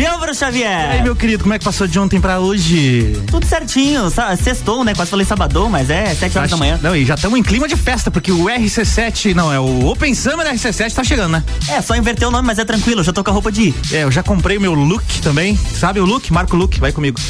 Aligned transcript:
dia, 0.00 0.16
Bruno 0.16 0.34
Xavier. 0.34 0.70
E 0.70 0.92
aí, 0.92 1.02
meu 1.02 1.14
querido, 1.14 1.42
como 1.42 1.52
é 1.52 1.58
que 1.58 1.64
passou 1.64 1.86
de 1.86 1.98
ontem 1.98 2.18
pra 2.18 2.40
hoje? 2.40 3.20
Tudo 3.26 3.44
certinho, 3.44 4.04
sextou, 4.42 4.82
né? 4.82 4.94
Quase 4.94 5.10
falei 5.10 5.26
sabadão, 5.26 5.68
mas 5.68 5.90
é 5.90 6.14
sete 6.14 6.38
horas 6.38 6.48
tá, 6.48 6.56
da 6.56 6.58
manhã. 6.58 6.80
Não, 6.82 6.96
e 6.96 7.04
já 7.04 7.14
estamos 7.16 7.38
em 7.38 7.42
clima 7.42 7.68
de 7.68 7.76
festa, 7.76 8.10
porque 8.10 8.32
o 8.32 8.44
RC7, 8.44 9.34
não, 9.34 9.52
é 9.52 9.60
o 9.60 9.86
Open 9.86 10.14
Summer 10.14 10.46
RC7 10.46 10.94
tá 10.94 11.04
chegando, 11.04 11.32
né? 11.32 11.44
É, 11.68 11.82
só 11.82 11.94
inverter 11.94 12.26
o 12.26 12.30
nome, 12.30 12.46
mas 12.46 12.58
é 12.58 12.64
tranquilo, 12.64 13.04
já 13.04 13.12
tô 13.12 13.22
com 13.22 13.30
a 13.30 13.34
roupa 13.34 13.52
de 13.52 13.64
ir. 13.64 13.74
É, 13.92 14.04
eu 14.04 14.10
já 14.10 14.22
comprei 14.22 14.56
o 14.56 14.60
meu 14.60 14.72
look 14.72 15.04
também, 15.20 15.54
sabe 15.56 16.00
o 16.00 16.06
look? 16.06 16.32
Marco 16.32 16.56
Look, 16.56 16.80
vai 16.80 16.92
comigo. 16.92 17.20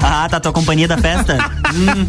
Ah, 0.00 0.28
tá 0.28 0.38
tua 0.38 0.52
companhia 0.52 0.86
da 0.86 0.96
festa. 0.96 1.36
hum. 1.74 2.06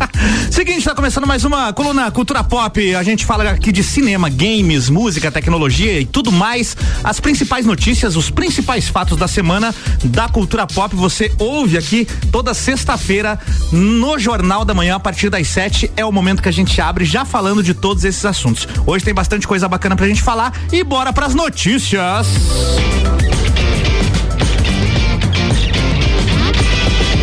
Seguinte, 0.51 0.83
tá 0.83 0.93
começando 0.93 1.25
mais 1.25 1.43
uma 1.43 1.73
coluna 1.73 2.09
Cultura 2.11 2.43
Pop. 2.43 2.95
A 2.95 3.03
gente 3.03 3.25
fala 3.25 3.49
aqui 3.49 3.71
de 3.71 3.83
cinema, 3.83 4.29
games, 4.29 4.89
música, 4.89 5.31
tecnologia 5.31 5.99
e 5.99 6.05
tudo 6.05 6.31
mais. 6.31 6.77
As 7.03 7.19
principais 7.19 7.65
notícias, 7.65 8.15
os 8.15 8.29
principais 8.29 8.87
fatos 8.87 9.17
da 9.17 9.27
semana 9.27 9.73
da 10.03 10.27
cultura 10.29 10.67
pop. 10.67 10.95
Você 10.95 11.31
ouve 11.39 11.77
aqui 11.77 12.05
toda 12.31 12.53
sexta-feira 12.53 13.39
no 13.71 14.19
Jornal 14.19 14.63
da 14.63 14.73
Manhã, 14.73 14.95
a 14.95 14.99
partir 14.99 15.29
das 15.29 15.47
sete. 15.47 15.91
É 15.95 16.05
o 16.05 16.11
momento 16.11 16.41
que 16.41 16.49
a 16.49 16.53
gente 16.53 16.79
abre 16.81 17.05
já 17.05 17.25
falando 17.25 17.63
de 17.63 17.73
todos 17.73 18.03
esses 18.03 18.25
assuntos. 18.25 18.67
Hoje 18.85 19.03
tem 19.03 19.13
bastante 19.13 19.47
coisa 19.47 19.67
bacana 19.67 19.95
pra 19.95 20.07
gente 20.07 20.21
falar 20.21 20.53
e 20.71 20.83
bora 20.83 21.11
pras 21.11 21.33
notícias. 21.33 22.27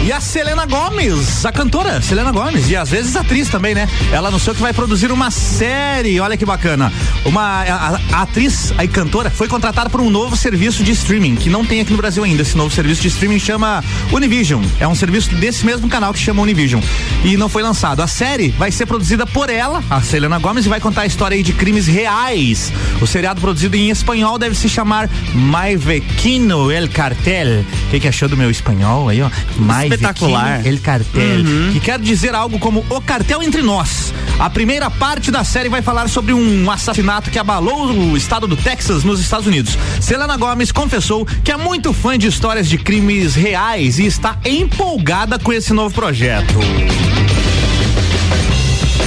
E 0.07 0.13
a 0.13 0.21
Selena 0.21 0.65
Gomes, 0.67 1.45
a 1.45 1.51
cantora 1.51 2.01
Selena 2.01 2.31
Gomes, 2.31 2.71
e 2.71 2.77
às 2.77 2.89
vezes 2.89 3.17
atriz 3.17 3.49
também, 3.49 3.75
né? 3.75 3.89
Ela 4.13 4.29
anunciou 4.29 4.55
que 4.55 4.63
vai 4.63 4.73
produzir 4.73 5.11
uma 5.11 5.33
série, 5.33 6.21
olha 6.21 6.37
que 6.37 6.47
bacana. 6.47 6.93
Uma 7.25 7.43
a, 7.43 8.01
a 8.13 8.23
atriz, 8.23 8.73
a 8.79 8.87
cantora, 8.87 9.31
foi 9.31 9.49
contratada 9.49 9.91
por 9.91 10.01
um 10.01 10.09
novo 10.09 10.37
serviço 10.37 10.85
de 10.85 10.93
streaming, 10.93 11.35
que 11.35 11.51
não 11.51 11.65
tem 11.65 11.81
aqui 11.81 11.91
no 11.91 11.97
Brasil 11.97 12.23
ainda. 12.23 12.43
Esse 12.43 12.57
novo 12.57 12.73
serviço 12.73 13.03
de 13.03 13.09
streaming 13.09 13.41
chama 13.41 13.83
Univision. 14.13 14.63
É 14.79 14.87
um 14.87 14.95
serviço 14.95 15.35
desse 15.35 15.67
mesmo 15.67 15.89
canal 15.89 16.13
que 16.13 16.21
chama 16.21 16.41
Univision. 16.41 16.81
E 17.25 17.37
não 17.37 17.49
foi 17.49 17.65
lançado. 17.65 18.01
A 18.01 18.07
série 18.07 18.51
vai 18.51 18.71
ser 18.71 18.87
produzida 18.87 19.27
por 19.27 19.51
ela, 19.51 19.83
a 19.91 20.01
Selena 20.01 20.39
Gomes, 20.39 20.67
e 20.67 20.69
vai 20.69 20.79
contar 20.79 21.01
a 21.01 21.07
história 21.07 21.43
de 21.43 21.53
crimes 21.53 21.89
reais. 21.89 22.73
O 23.01 23.09
seriado 23.09 23.41
produzido 23.41 23.75
em 23.75 23.91
espanhol 23.91 24.39
deve 24.39 24.55
se 24.55 24.69
chamar 24.69 25.11
My 25.35 25.77
Vecino 25.77 26.71
El 26.71 26.89
Cartel. 26.91 27.65
O 27.87 27.91
que, 27.91 27.99
que 27.99 28.07
achou 28.07 28.29
do 28.29 28.37
meu 28.37 28.53
espanhol 28.53 29.09
aí, 29.09 29.21
ó? 29.21 29.29
My 29.59 29.96
espetacular. 29.97 30.67
El 30.67 30.81
Cartel, 30.81 31.41
uhum. 31.41 31.73
que 31.73 31.81
quer 31.81 31.99
dizer 31.99 32.35
algo 32.35 32.59
como 32.59 32.85
o 32.89 33.01
cartel 33.01 33.43
entre 33.43 33.63
nós. 33.63 34.13
A 34.39 34.51
primeira 34.51 34.91
parte 34.91 35.31
da 35.31 35.45
série 35.45 35.69
vai 35.69 35.83
falar 35.83 36.09
sobre 36.09 36.33
um 36.33 36.71
assassinato 36.71 37.31
que 37.31 37.39
abalou 37.39 37.91
o 37.91 38.17
estado 38.17 38.47
do 38.47 38.57
Texas, 38.57 39.03
nos 39.03 39.19
Estados 39.19 39.47
Unidos. 39.47 39.79
Selena 40.01 40.37
Gomes 40.37 40.71
confessou 40.71 41.27
que 41.43 41.51
é 41.51 41.57
muito 41.57 41.93
fã 41.93 42.19
de 42.19 42.27
histórias 42.27 42.69
de 42.69 42.79
crimes 42.79 43.35
reais 43.35 43.99
e 43.99 44.07
está 44.07 44.39
empolgada 44.45 45.39
com 45.39 45.53
esse 45.53 45.73
novo 45.73 45.95
projeto. 45.95 46.55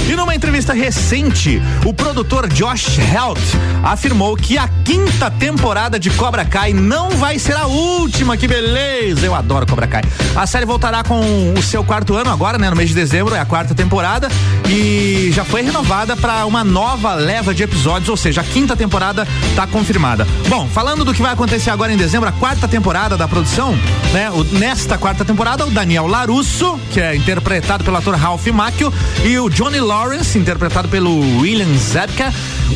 E 0.08 0.16
numa 0.16 0.34
entrevista 0.34 0.72
recente, 0.72 1.62
o 1.84 1.94
produtor 1.94 2.48
Josh 2.48 2.98
Helt 2.98 3.40
afirmou 3.82 4.36
que 4.36 4.58
a 4.58 4.68
quinta 4.84 5.30
temporada 5.30 5.98
de 5.98 6.10
Cobra 6.10 6.44
Kai 6.44 6.72
não 6.72 7.10
vai 7.10 7.38
ser 7.38 7.56
a 7.56 7.66
última. 7.66 8.36
Que 8.36 8.48
beleza! 8.48 9.24
Eu 9.24 9.34
adoro 9.34 9.66
Cobra 9.66 9.86
Kai. 9.86 10.02
A 10.34 10.46
série 10.46 10.66
voltará 10.66 11.04
com 11.04 11.54
o 11.56 11.62
seu 11.62 11.84
quarto 11.84 12.14
ano 12.16 12.30
agora, 12.30 12.58
né? 12.58 12.68
No 12.68 12.76
mês 12.76 12.88
de 12.88 12.94
dezembro, 12.94 13.34
é 13.34 13.40
a 13.40 13.44
quarta 13.44 13.74
temporada 13.74 14.28
e 14.68 15.30
já 15.32 15.44
foi 15.44 15.62
renovada 15.62 16.16
para 16.16 16.44
uma 16.44 16.64
nova 16.64 17.14
leva 17.14 17.54
de 17.54 17.62
episódios, 17.62 18.08
ou 18.08 18.16
seja, 18.16 18.40
a 18.40 18.44
quinta 18.44 18.76
temporada 18.76 19.26
está 19.48 19.66
confirmada. 19.66 20.26
Bom, 20.48 20.66
falando 20.68 21.04
do 21.04 21.14
que 21.14 21.22
vai 21.22 21.32
acontecer 21.32 21.70
agora 21.70 21.92
em 21.92 21.96
dezembro, 21.96 22.28
a 22.28 22.32
quarta 22.32 22.66
temporada 22.66 23.16
da 23.16 23.28
produção, 23.28 23.78
né? 24.12 24.30
O, 24.30 24.42
nesta 24.44 24.98
quarta 24.98 25.24
temporada, 25.24 25.66
o 25.66 25.70
Daniel 25.70 26.06
Larusso, 26.06 26.78
que 26.90 27.00
é 27.00 27.14
interpretado 27.14 27.84
pelo 27.84 27.96
ator 27.96 28.14
Ralph 28.14 28.46
Macchio, 28.48 28.92
e 29.24 29.38
o 29.38 29.48
Johnny 29.48 29.80
Law 29.80 29.99
Lawrence, 30.00 30.38
interpretado 30.38 30.88
pelo 30.88 31.20
William 31.40 31.76
Zabka, 31.76 32.32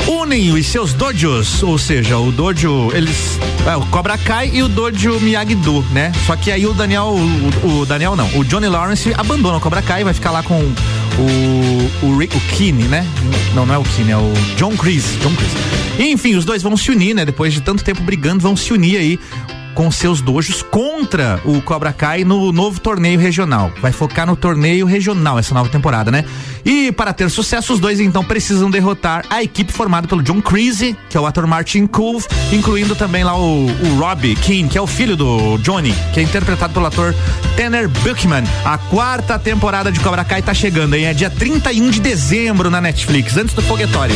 unem 0.06 0.52
os 0.52 0.66
seus 0.66 0.92
dojos, 0.92 1.62
ou 1.62 1.78
seja, 1.78 2.18
o 2.18 2.30
dojo, 2.30 2.90
eles, 2.92 3.40
é, 3.66 3.74
o 3.74 3.80
Cobra 3.86 4.18
Kai 4.18 4.50
e 4.52 4.62
o 4.62 4.68
dojo 4.68 5.18
Miyagi-Do, 5.20 5.80
né? 5.90 6.12
Só 6.26 6.36
que 6.36 6.52
aí 6.52 6.66
o 6.66 6.74
Daniel, 6.74 7.16
o, 7.16 7.80
o, 7.80 7.86
Daniel 7.86 8.14
não, 8.14 8.28
o 8.36 8.44
Johnny 8.44 8.68
Lawrence 8.68 9.14
abandona 9.16 9.56
o 9.56 9.60
Cobra 9.60 9.80
Kai 9.80 10.02
e 10.02 10.04
vai 10.04 10.12
ficar 10.12 10.32
lá 10.32 10.42
com 10.42 10.60
o, 10.60 12.06
o, 12.06 12.18
o 12.18 12.40
Kine, 12.54 12.82
né? 12.82 13.06
Não, 13.54 13.64
não 13.64 13.74
é 13.74 13.78
o 13.78 13.84
Kine, 13.84 14.10
é 14.10 14.18
o 14.18 14.30
John 14.58 14.76
Chris, 14.76 15.18
John 15.22 15.32
Chris. 15.34 15.50
enfim, 15.98 16.34
os 16.34 16.44
dois 16.44 16.62
vão 16.62 16.76
se 16.76 16.90
unir, 16.90 17.14
né? 17.14 17.24
Depois 17.24 17.54
de 17.54 17.62
tanto 17.62 17.82
tempo 17.82 18.02
brigando, 18.02 18.40
vão 18.40 18.54
se 18.54 18.70
unir 18.70 18.98
aí 18.98 19.18
com 19.74 19.90
seus 19.90 20.20
dojos 20.20 20.62
contra 20.62 21.40
o 21.44 21.60
Cobra 21.60 21.92
Kai 21.92 22.24
no 22.24 22.52
novo 22.52 22.80
torneio 22.80 23.18
regional. 23.18 23.72
Vai 23.80 23.92
focar 23.92 24.26
no 24.26 24.36
torneio 24.36 24.86
regional 24.86 25.38
essa 25.38 25.54
nova 25.54 25.68
temporada, 25.68 26.10
né? 26.10 26.24
E 26.64 26.92
para 26.92 27.12
ter 27.12 27.28
sucesso, 27.28 27.72
os 27.74 27.80
dois 27.80 28.00
então 28.00 28.24
precisam 28.24 28.70
derrotar 28.70 29.24
a 29.28 29.42
equipe 29.42 29.72
formada 29.72 30.06
pelo 30.08 30.22
John 30.22 30.40
Creasy, 30.40 30.96
que 31.10 31.16
é 31.16 31.20
o 31.20 31.26
ator 31.26 31.46
Martin 31.46 31.86
Cove, 31.86 32.26
incluindo 32.52 32.94
também 32.94 33.24
lá 33.24 33.36
o, 33.36 33.66
o 33.66 33.98
Robbie 33.98 34.34
King, 34.36 34.68
que 34.68 34.78
é 34.78 34.80
o 34.80 34.86
filho 34.86 35.16
do 35.16 35.58
Johnny, 35.58 35.94
que 36.12 36.20
é 36.20 36.22
interpretado 36.22 36.72
pelo 36.72 36.86
ator 36.86 37.14
Tanner 37.56 37.88
Buckman. 37.88 38.44
A 38.64 38.78
quarta 38.78 39.38
temporada 39.38 39.90
de 39.90 40.00
Cobra 40.00 40.24
Kai 40.24 40.42
tá 40.42 40.54
chegando, 40.54 40.94
hein? 40.94 41.04
É 41.04 41.12
dia 41.14 41.30
31 41.30 41.90
de 41.90 42.00
dezembro 42.00 42.70
na 42.70 42.80
Netflix, 42.80 43.36
antes 43.36 43.54
do 43.54 43.62
foguetório. 43.62 44.14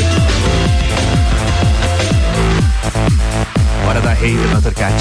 Hora 3.99 4.07
da 4.07 4.15
rave, 4.15 4.39
Dr. 4.61 4.75
Cat. 4.75 4.95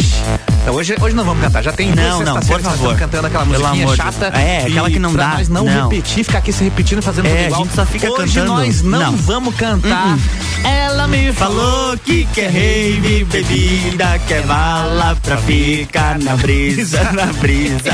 Então, 0.62 0.74
hoje, 0.74 0.96
hoje 1.00 1.16
não 1.16 1.24
vamos 1.24 1.44
cantar, 1.44 1.62
já 1.62 1.72
tem 1.72 1.94
não, 1.94 2.24
não, 2.24 2.40
por 2.40 2.60
favor. 2.60 2.98
cantando 2.98 3.28
aquela 3.28 3.46
musiquinha 3.46 3.96
chata. 3.96 4.26
É, 4.28 4.66
aquela 4.66 4.90
que 4.90 4.98
não 4.98 5.14
dá. 5.14 5.36
nós 5.36 5.50
não, 5.50 5.66
não, 5.66 5.88
repetir, 5.88 6.24
ficar 6.24 6.40
aqui 6.40 6.52
se 6.52 6.64
repetindo, 6.64 7.02
fazendo 7.04 7.28
é, 7.28 7.30
tudo 7.30 7.46
igual. 7.46 7.62
A 7.62 7.64
gente 7.66 7.76
só 7.76 7.86
fica 7.86 8.10
hoje 8.10 8.34
cantando. 8.34 8.54
nós 8.54 8.82
não, 8.82 9.00
não. 9.00 9.16
vamos 9.18 9.56
cantar. 9.56 10.08
Uh 10.08 10.18
-uh. 10.18 10.68
Ela 10.68 11.08
me 11.08 11.32
falou 11.32 11.96
que 12.00 12.26
quer 12.34 12.50
rave, 12.50 13.24
bebida, 13.26 14.20
quer 14.28 14.42
bala 14.48 15.16
pra 15.22 15.38
ficar 15.38 16.18
na 16.18 16.36
brisa, 16.36 17.04
na 17.12 17.28
brisa. 17.34 17.92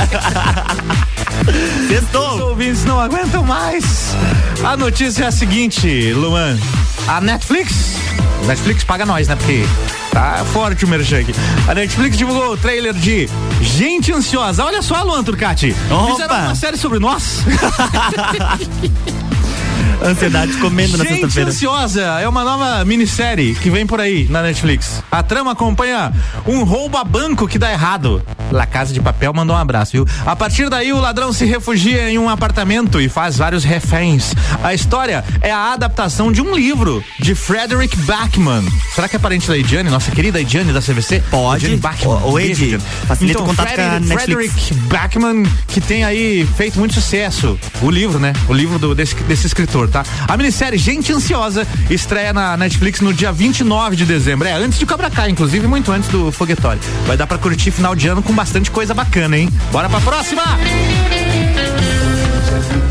Sextou. 1.89 2.35
Os 2.35 2.41
ouvintes 2.41 2.85
não 2.85 2.99
aguentam 2.99 3.43
mais. 3.43 4.15
A 4.63 4.77
notícia 4.77 5.25
é 5.25 5.27
a 5.27 5.31
seguinte, 5.31 6.13
Luan. 6.13 6.57
A 7.07 7.19
Netflix, 7.21 7.95
Netflix 8.45 8.83
paga 8.83 9.05
nós, 9.05 9.27
né? 9.27 9.35
Porque 9.35 9.65
Tá 10.13 10.45
forte 10.53 10.85
o 10.85 10.87
merchan 10.87 11.21
aqui. 11.21 11.33
A 11.67 11.73
Netflix 11.73 12.15
divulgou 12.15 12.53
o 12.53 12.57
trailer 12.57 12.93
de 12.93 13.27
Gente 13.59 14.13
Ansiosa. 14.13 14.63
Olha 14.63 14.79
só, 14.83 15.01
Luan 15.03 15.23
Turcati. 15.23 15.75
Opa. 15.89 16.11
Fizeram 16.11 16.35
uma 16.35 16.55
série 16.55 16.77
sobre 16.77 16.99
nós. 16.99 17.39
Ansiedade 20.03 20.53
comendo 20.57 20.97
na 20.97 21.05
sexta-feira. 21.05 21.49
Ansiosa 21.49 22.01
é 22.01 22.27
uma 22.27 22.43
nova 22.43 22.83
minissérie 22.83 23.55
que 23.55 23.69
vem 23.69 23.87
por 23.87 24.01
aí 24.01 24.27
na 24.29 24.41
Netflix. 24.41 25.01
A 25.09 25.23
trama 25.23 25.53
acompanha 25.53 26.11
um 26.45 26.63
roubo 26.63 26.97
a 26.97 27.03
banco 27.05 27.47
que 27.47 27.57
dá 27.57 27.71
errado. 27.71 28.21
La 28.51 28.65
Casa 28.65 28.93
de 28.93 28.99
Papel 28.99 29.33
mandou 29.33 29.55
um 29.55 29.59
abraço, 29.59 29.93
viu? 29.93 30.05
A 30.25 30.35
partir 30.35 30.69
daí, 30.69 30.91
o 30.91 30.99
ladrão 30.99 31.31
se 31.31 31.45
refugia 31.45 32.09
em 32.09 32.19
um 32.19 32.29
apartamento 32.29 32.99
e 32.99 33.07
faz 33.07 33.37
vários 33.37 33.63
reféns. 33.63 34.33
A 34.61 34.73
história 34.73 35.23
é 35.41 35.51
a 35.51 35.73
adaptação 35.73 36.31
de 36.31 36.41
um 36.41 36.53
livro 36.53 37.03
de 37.19 37.33
Frederick 37.33 37.95
Bachman. 38.01 38.63
Será 38.93 39.07
que 39.07 39.15
é 39.15 39.19
parente 39.19 39.47
da 39.47 39.57
Ediane, 39.57 39.89
nossa 39.89 40.11
querida 40.11 40.39
Ediane 40.39 40.73
da 40.73 40.81
CVC? 40.81 41.23
Pode. 41.31 41.77
Bachman. 41.77 42.17
O, 42.23 42.33
o 42.33 42.39
Ed, 42.39 42.77
facilita 43.07 43.39
então, 43.39 43.43
o 43.43 43.47
contato 43.47 43.69
Frederick, 43.69 44.07
com 44.07 44.13
a 44.13 44.19
Frederick 44.19 44.73
Bachman, 44.87 45.43
que 45.67 45.81
tem 45.81 46.03
aí 46.03 46.47
feito 46.57 46.77
muito 46.77 46.93
sucesso. 46.93 47.57
O 47.81 47.89
livro, 47.89 48.19
né? 48.19 48.33
O 48.47 48.53
livro 48.53 48.77
do, 48.77 48.93
desse, 48.93 49.15
desse 49.23 49.47
escritor 49.47 49.87
tá? 49.93 50.03
A 50.27 50.35
minissérie 50.35 50.77
Gente 50.77 51.13
Ansiosa 51.13 51.65
estreia 51.89 52.33
na 52.33 52.57
Netflix 52.57 52.99
no 52.99 53.13
dia 53.13 53.31
29 53.31 53.95
de 53.95 54.05
dezembro. 54.05 54.47
É, 54.47 54.53
antes 54.53 54.79
de 54.79 54.85
Cobra 54.85 55.09
Kai, 55.09 55.29
inclusive, 55.29 55.67
muito 55.67 55.91
antes 55.91 56.09
do 56.09 56.31
Foguetório. 56.31 56.81
Vai 57.05 57.15
dar 57.15 57.27
pra 57.27 57.37
curtir 57.37 57.71
final 57.71 57.95
de 57.95 58.07
ano 58.07 58.21
com 58.21 58.33
bastante 58.33 58.71
coisa 58.71 58.93
bacana, 58.93 59.37
hein? 59.37 59.49
Bora 59.71 59.87
pra 59.87 60.01
próxima! 60.01 60.43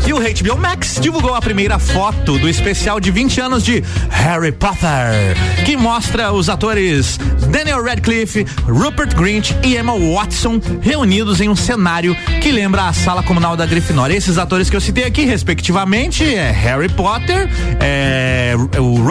E 0.05 0.13
o 0.13 0.17
HBO 0.17 0.57
Max 0.57 0.97
divulgou 0.99 1.33
a 1.33 1.41
primeira 1.41 1.79
foto 1.79 2.37
do 2.37 2.49
especial 2.49 2.99
de 2.99 3.09
20 3.09 3.41
anos 3.41 3.63
de 3.63 3.83
Harry 4.09 4.51
Potter, 4.51 5.35
que 5.65 5.77
mostra 5.77 6.31
os 6.31 6.49
atores 6.49 7.17
Daniel 7.49 7.83
Radcliffe, 7.83 8.45
Rupert 8.67 9.15
Grint 9.15 9.51
e 9.63 9.77
Emma 9.77 9.93
Watson 9.93 10.59
reunidos 10.81 11.39
em 11.39 11.49
um 11.49 11.55
cenário 11.55 12.15
que 12.41 12.51
lembra 12.51 12.87
a 12.87 12.93
sala 12.93 13.23
comunal 13.23 13.55
da 13.55 13.65
Grifinória. 13.65 14.15
Esses 14.15 14.37
atores 14.37 14.69
que 14.69 14.75
eu 14.75 14.81
citei 14.81 15.05
aqui, 15.05 15.23
respectivamente, 15.23 16.23
é 16.23 16.51
Harry 16.51 16.89
Potter, 16.89 17.49
é, 17.79 18.55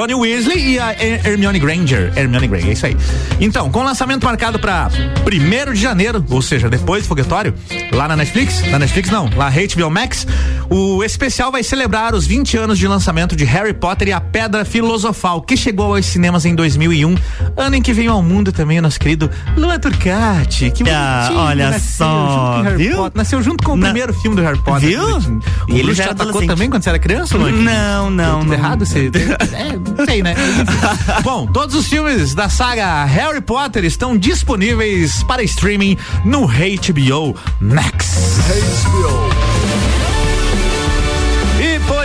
Ronnie 0.03 0.17
Weasley 0.17 0.73
e 0.73 0.79
a 0.81 0.93
Hermione 1.01 1.61
Granger. 1.61 2.13
Hermione 2.17 2.49
Granger, 2.49 2.71
é 2.71 2.73
isso 2.73 2.87
aí. 2.87 2.97
Então, 3.41 3.71
com 3.71 3.79
o 3.79 3.85
lançamento 3.85 4.25
marcado 4.25 4.59
para 4.59 4.91
1 5.25 5.73
de 5.73 5.81
janeiro, 5.81 6.25
ou 6.29 6.43
seja, 6.43 6.69
depois 6.69 7.05
do 7.05 7.09
foguetório, 7.09 7.55
lá 7.93 8.09
na 8.09 8.17
Netflix, 8.17 8.69
na 8.69 8.81
Netflix 8.81 9.11
não, 9.11 9.31
lá 9.37 9.49
na 9.49 9.57
HBO 9.57 9.91
Max, 9.91 10.27
O 10.69 11.05
especial 11.05 11.53
vai 11.53 11.63
celebrar 11.63 12.15
os 12.15 12.27
20 12.27 12.57
anos 12.57 12.79
de 12.79 12.89
lançamento 12.89 13.37
de 13.37 13.45
Harry 13.45 13.75
Potter 13.75 14.09
e 14.09 14.13
a 14.13 14.21
Pedra 14.21 14.65
Filosofal, 14.65 15.43
que 15.43 15.57
chegou 15.57 15.95
aos 15.95 16.07
cinemas 16.07 16.45
em 16.47 16.55
2001, 16.55 17.15
ano 17.57 17.77
em 17.77 17.83
que 17.83 17.93
veio 17.93 18.11
ao 18.11 18.23
mundo 18.23 18.51
também 18.51 18.79
o 18.79 18.83
nosso 18.83 18.99
querido 18.99 19.31
Luan 19.57 19.79
Turcati. 19.79 20.71
Que 20.71 20.83
ah, 20.91 21.31
olha 21.33 21.71
nasceu 21.71 22.07
só, 22.07 22.63
junto 22.65 22.77
viu? 22.77 22.97
Potter, 22.97 23.13
nasceu 23.19 23.43
junto 23.43 23.63
com 23.63 23.73
o 23.73 23.77
Na- 23.77 23.87
primeiro 23.89 24.15
filme 24.15 24.35
do 24.35 24.43
Harry 24.43 24.59
Potter. 24.59 24.89
Viu? 24.89 25.43
E 25.69 25.75
E 25.75 25.79
ele 25.81 25.95
já 25.95 26.11
atacou 26.11 26.45
também 26.47 26.71
quando 26.71 26.83
você 26.83 26.89
era 26.89 26.99
criança, 26.99 27.37
Luan? 27.37 27.53
Não, 27.53 28.11
não, 28.11 28.39
Tudo 28.41 28.49
não. 28.49 28.55
errado? 28.55 28.87
Você... 28.87 29.11
é, 29.53 29.73
não 29.77 29.92
sei, 30.07 30.23
né? 30.23 30.35
Bom, 31.23 31.47
todos 31.47 31.75
os 31.75 31.87
filmes 31.87 32.35
da 32.35 32.49
saga 32.49 33.05
Harry 33.05 33.41
Potter 33.41 33.85
estão 33.85 34.17
disponíveis 34.17 35.23
para 35.25 35.43
streaming 35.43 35.97
no 36.25 36.47
HBO 36.47 37.37
Max. 37.61 38.41
Foi 38.47 39.52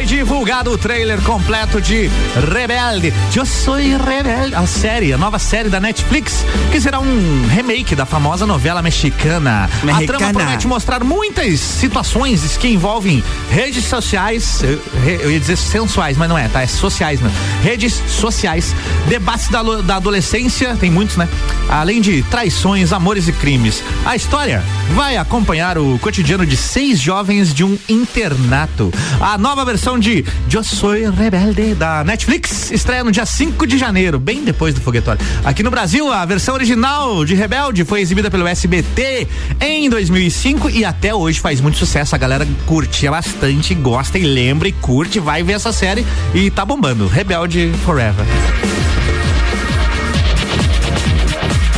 divulgado 0.08 0.72
o 0.72 0.78
trailer 0.78 1.22
completo 1.22 1.82
de 1.82 2.10
Rebelde. 2.54 3.14
Eu 3.36 3.46
sou 3.46 3.76
rebelde. 3.76 4.56
A 4.56 4.66
série, 4.66 5.12
a 5.12 5.18
nova 5.18 5.38
série 5.38 5.70
da 5.70 5.82
Netflix, 5.82 6.46
que 6.72 6.80
será 6.80 7.00
um 7.00 7.46
remake 7.48 7.94
da 7.94 8.06
famosa 8.06 8.48
novela 8.48 8.82
mexicana. 8.82 9.66
A 9.66 9.68
trama 9.68 10.00
Mexicana. 10.00 10.34
promete 10.34 10.66
mostrar 10.66 11.04
muitas 11.04 11.60
situações 11.60 12.56
que 12.58 12.70
envolvem 12.70 13.22
redes 13.52 13.84
sociais, 13.84 14.64
eu, 14.64 14.82
eu 15.20 15.32
ia 15.32 15.40
dizer 15.40 15.58
sensuais, 15.58 16.18
mas 16.18 16.30
não 16.30 16.38
é, 16.38 16.48
tá? 16.48 16.62
É 16.62 16.68
sociais, 16.68 17.20
mesmo. 17.22 17.38
Redes 17.62 18.02
sociais, 18.08 18.74
debates 19.08 19.50
da, 19.50 19.62
da 19.62 19.98
adolescência, 19.98 20.76
tem 20.78 20.90
muitos, 20.90 21.18
né? 21.18 21.28
Além 21.70 22.00
de 22.00 22.24
traições, 22.24 22.94
amores 22.94 23.28
e 23.28 23.34
crimes. 23.34 23.84
A 24.06 24.16
história 24.16 24.64
vai 24.96 25.18
acompanhar 25.18 25.78
o 25.78 26.00
cotidiano 26.00 26.46
de 26.46 26.56
seis 26.56 27.00
jovens 27.00 27.54
de 27.54 27.64
um 27.64 27.78
internato. 27.90 28.92
A 29.20 29.38
nova 29.38 29.66
versão 29.66 29.97
de 30.00 30.26
Eu 30.52 30.64
Sou 30.64 30.92
Rebelde 30.92 31.76
da 31.76 32.04
Netflix 32.04 32.72
estreia 32.72 33.04
no 33.04 33.12
dia 33.12 33.26
5 33.26 33.66
de 33.66 33.78
janeiro, 33.78 34.20
bem 34.20 34.44
depois 34.44 34.74
do 34.74 34.82
foguetório. 34.82 35.20
Aqui 35.44 35.64
no 35.64 35.72
Brasil, 35.72 36.12
a 36.12 36.26
versão 36.26 36.56
original 36.56 37.24
de 37.24 37.36
Rebelde 37.36 37.86
foi 37.86 38.02
exibida 38.02 38.30
pelo 38.30 38.48
SBT 38.48 39.28
em 39.62 39.90
2005 39.90 40.70
e 40.70 40.84
até 40.84 41.14
hoje 41.14 41.40
faz 41.40 41.62
muito 41.62 41.78
sucesso. 41.78 42.16
A 42.16 42.18
galera 42.18 42.48
curtia 42.66 43.12
bastante, 43.12 43.74
gosta 43.76 44.18
e 44.18 44.24
lembra 44.24 44.68
e 44.68 44.72
curte, 44.72 45.20
vai 45.20 45.44
ver 45.44 45.54
essa 45.54 45.72
série 45.72 46.06
e 46.34 46.50
tá 46.50 46.66
bombando. 46.66 47.08
Rebelde 47.08 47.72
Forever. 47.86 48.26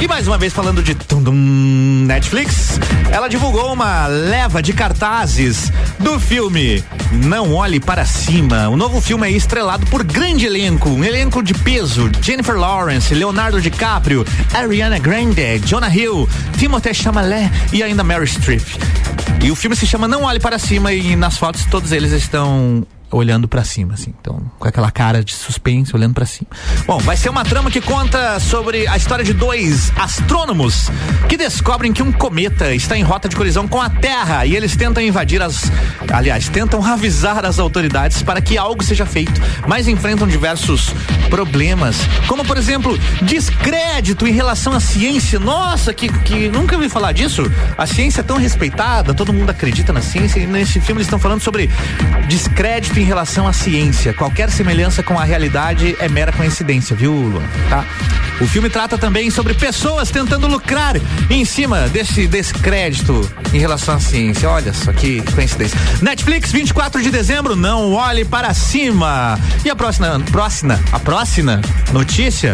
E 0.02 0.08
mais 0.08 0.28
uma 0.28 0.38
vez 0.38 0.54
falando 0.54 0.82
de 0.82 0.96
tum, 0.96 1.22
dum, 1.22 2.06
Netflix, 2.06 2.80
ela 3.12 3.28
divulgou 3.28 3.74
uma 3.74 4.08
leva 4.08 4.64
de 4.64 4.72
cartazes 4.72 5.74
do 6.00 6.18
filme 6.18 6.82
Não 7.26 7.54
Olhe 7.54 7.82
Para 7.82 8.06
Cima. 8.06 8.70
O 8.70 8.78
novo 8.78 9.02
filme 9.02 9.28
é 9.28 9.32
estrelado 9.32 9.86
por 9.88 10.04
grande 10.04 10.46
elenco, 10.46 10.88
um 10.88 11.04
elenco 11.04 11.44
de 11.44 11.54
peso: 11.54 12.10
Jennifer 12.22 12.56
Lawrence, 12.56 13.14
Leonardo 13.14 13.60
DiCaprio, 13.60 14.26
Ariana 14.54 15.00
Grande, 15.00 15.60
Jonah 15.66 15.94
Hill, 15.94 16.30
Timothée 16.58 16.94
Chalamet 16.94 17.52
e 17.74 17.84
ainda 17.84 18.02
Mary 18.02 18.28
Streep. 18.28 18.64
E 19.44 19.52
o 19.52 19.56
filme 19.56 19.76
se 19.76 19.86
chama 19.86 20.08
Não 20.08 20.24
Olhe 20.24 20.40
Para 20.40 20.58
Cima 20.58 20.94
e 20.94 21.16
nas 21.18 21.38
fotos 21.38 21.66
todos 21.66 21.92
eles 21.92 22.14
estão 22.14 22.88
olhando 23.12 23.48
pra 23.48 23.64
cima, 23.64 23.94
assim. 23.94 24.14
Então, 24.20 24.42
com 24.58 24.68
aquela 24.68 24.92
cara 24.92 25.24
de 25.24 25.34
suspense, 25.34 25.96
olhando 25.96 26.14
pra 26.14 26.26
cima. 26.26 26.50
Bom, 26.86 27.00
vai 27.00 27.18
ser 27.18 27.30
uma 27.30 27.44
trama 27.44 27.72
que 27.72 27.82
conta 27.82 28.40
sobre 28.40 28.88
a 28.88 28.98
história 28.98 29.24
de 29.24 29.34
dois 29.34 29.92
astrônomos 29.96 30.90
que 31.28 31.38
descobrem 31.38 31.92
que 31.92 32.04
um 32.04 32.12
cometa 32.12 32.74
está 32.74 32.98
em 32.98 33.04
rota 33.04 33.28
de 33.28 33.36
colisão 33.36 33.68
com 33.68 33.82
a 33.82 33.90
Terra 33.90 34.46
e 34.46 34.56
eles 34.56 34.76
tentam 34.76 35.04
invadir 35.04 35.42
as. 35.42 35.72
Aliás, 36.12 36.50
tentam 36.50 36.84
avisar 36.86 37.46
as 37.46 37.60
autoridades 37.60 38.22
para 38.24 38.42
que 38.42 38.58
algo 38.58 38.84
seja 38.84 39.06
feito, 39.06 39.40
mas 39.68 39.88
enfrentam 39.88 40.28
diversos 40.28 40.94
problemas, 41.30 41.98
como 42.28 42.44
por 42.44 42.58
exemplo, 42.58 42.98
descrédito 43.22 44.28
em 44.28 44.32
relação 44.32 44.74
à 44.74 44.80
ciência. 44.80 45.40
Nossa, 45.40 45.94
que, 45.94 46.10
que 46.24 46.50
nunca 46.50 46.76
ouvi 46.76 46.90
falar 46.90 47.12
disso. 47.12 47.44
A 47.78 47.86
ciência 47.86 48.22
é 48.22 48.24
tão 48.24 48.38
respeitada, 48.38 49.14
todo 49.14 49.34
mundo 49.34 49.50
acredita 49.50 49.94
na 49.94 50.02
ciência, 50.02 50.40
e 50.40 50.48
nesse 50.48 50.80
filme 50.80 51.00
eles 51.00 51.08
estão 51.08 51.20
falando 51.20 51.42
sobre 51.42 51.70
descrédito 52.28 52.99
em 53.02 53.06
relação 53.06 53.48
à 53.48 53.54
ciência. 53.54 54.14
Qualquer 54.14 54.50
semelhança 54.50 55.02
com 55.02 55.18
a 55.18 55.24
realidade 55.24 55.96
é 56.00 56.10
mera 56.10 56.32
coincidência, 56.32 56.96
viu, 56.96 57.14
Luan? 57.14 57.44
Tá? 57.70 57.86
O 58.42 58.48
filme 58.48 58.70
trata 58.70 58.98
também 58.98 59.30
sobre 59.30 59.54
pessoas 59.54 60.10
tentando 60.10 60.48
lucrar 60.48 60.96
em 61.30 61.44
cima 61.44 61.88
desse 61.90 62.28
descrédito 62.28 63.30
em 63.54 63.58
relação 63.58 63.96
à 63.96 64.00
ciência. 64.00 64.50
Olha 64.50 64.74
só 64.74 64.94
que 64.94 65.22
coincidência. 65.34 65.78
Netflix, 66.02 66.52
24 66.52 67.02
de 67.02 67.12
dezembro, 67.12 67.56
não 67.56 67.94
olhe 67.94 68.24
para 68.24 68.54
cima. 68.54 69.40
E 69.64 69.70
a 69.70 69.76
próxima, 69.76 70.20
próxima, 70.32 70.80
a 70.92 71.00
próxima 71.00 71.62
notícia 71.92 72.54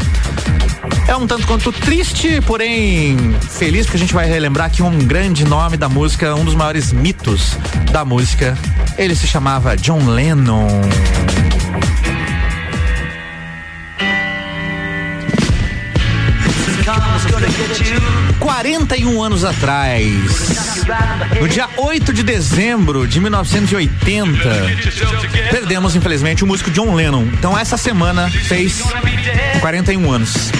é 1.07 1.15
um 1.15 1.27
tanto 1.27 1.45
quanto 1.47 1.71
triste, 1.71 2.41
porém 2.41 3.35
feliz, 3.49 3.85
porque 3.85 3.97
a 3.97 3.99
gente 3.99 4.13
vai 4.13 4.27
relembrar 4.27 4.67
aqui 4.67 4.81
um 4.81 4.97
grande 4.99 5.45
nome 5.45 5.77
da 5.77 5.87
música, 5.87 6.35
um 6.35 6.43
dos 6.43 6.55
maiores 6.55 6.91
mitos 6.91 7.57
da 7.91 8.03
música. 8.03 8.57
Ele 8.97 9.15
se 9.15 9.27
chamava 9.27 9.75
John 9.75 10.05
Lennon. 10.07 10.67
You. 17.85 18.25
41 18.39 19.23
anos 19.23 19.43
atrás, 19.43 20.05
no 21.41 21.47
dia 21.47 21.67
8 21.77 22.13
de 22.13 22.21
dezembro 22.21 23.07
de 23.07 23.19
1980, 23.19 24.37
perdemos 25.49 25.95
infelizmente 25.95 26.43
o 26.43 26.47
músico 26.47 26.69
John 26.69 26.93
Lennon. 26.93 27.23
Então 27.33 27.57
essa 27.57 27.75
semana 27.75 28.29
fez 28.29 28.83
41 29.61 30.11
anos. 30.11 30.51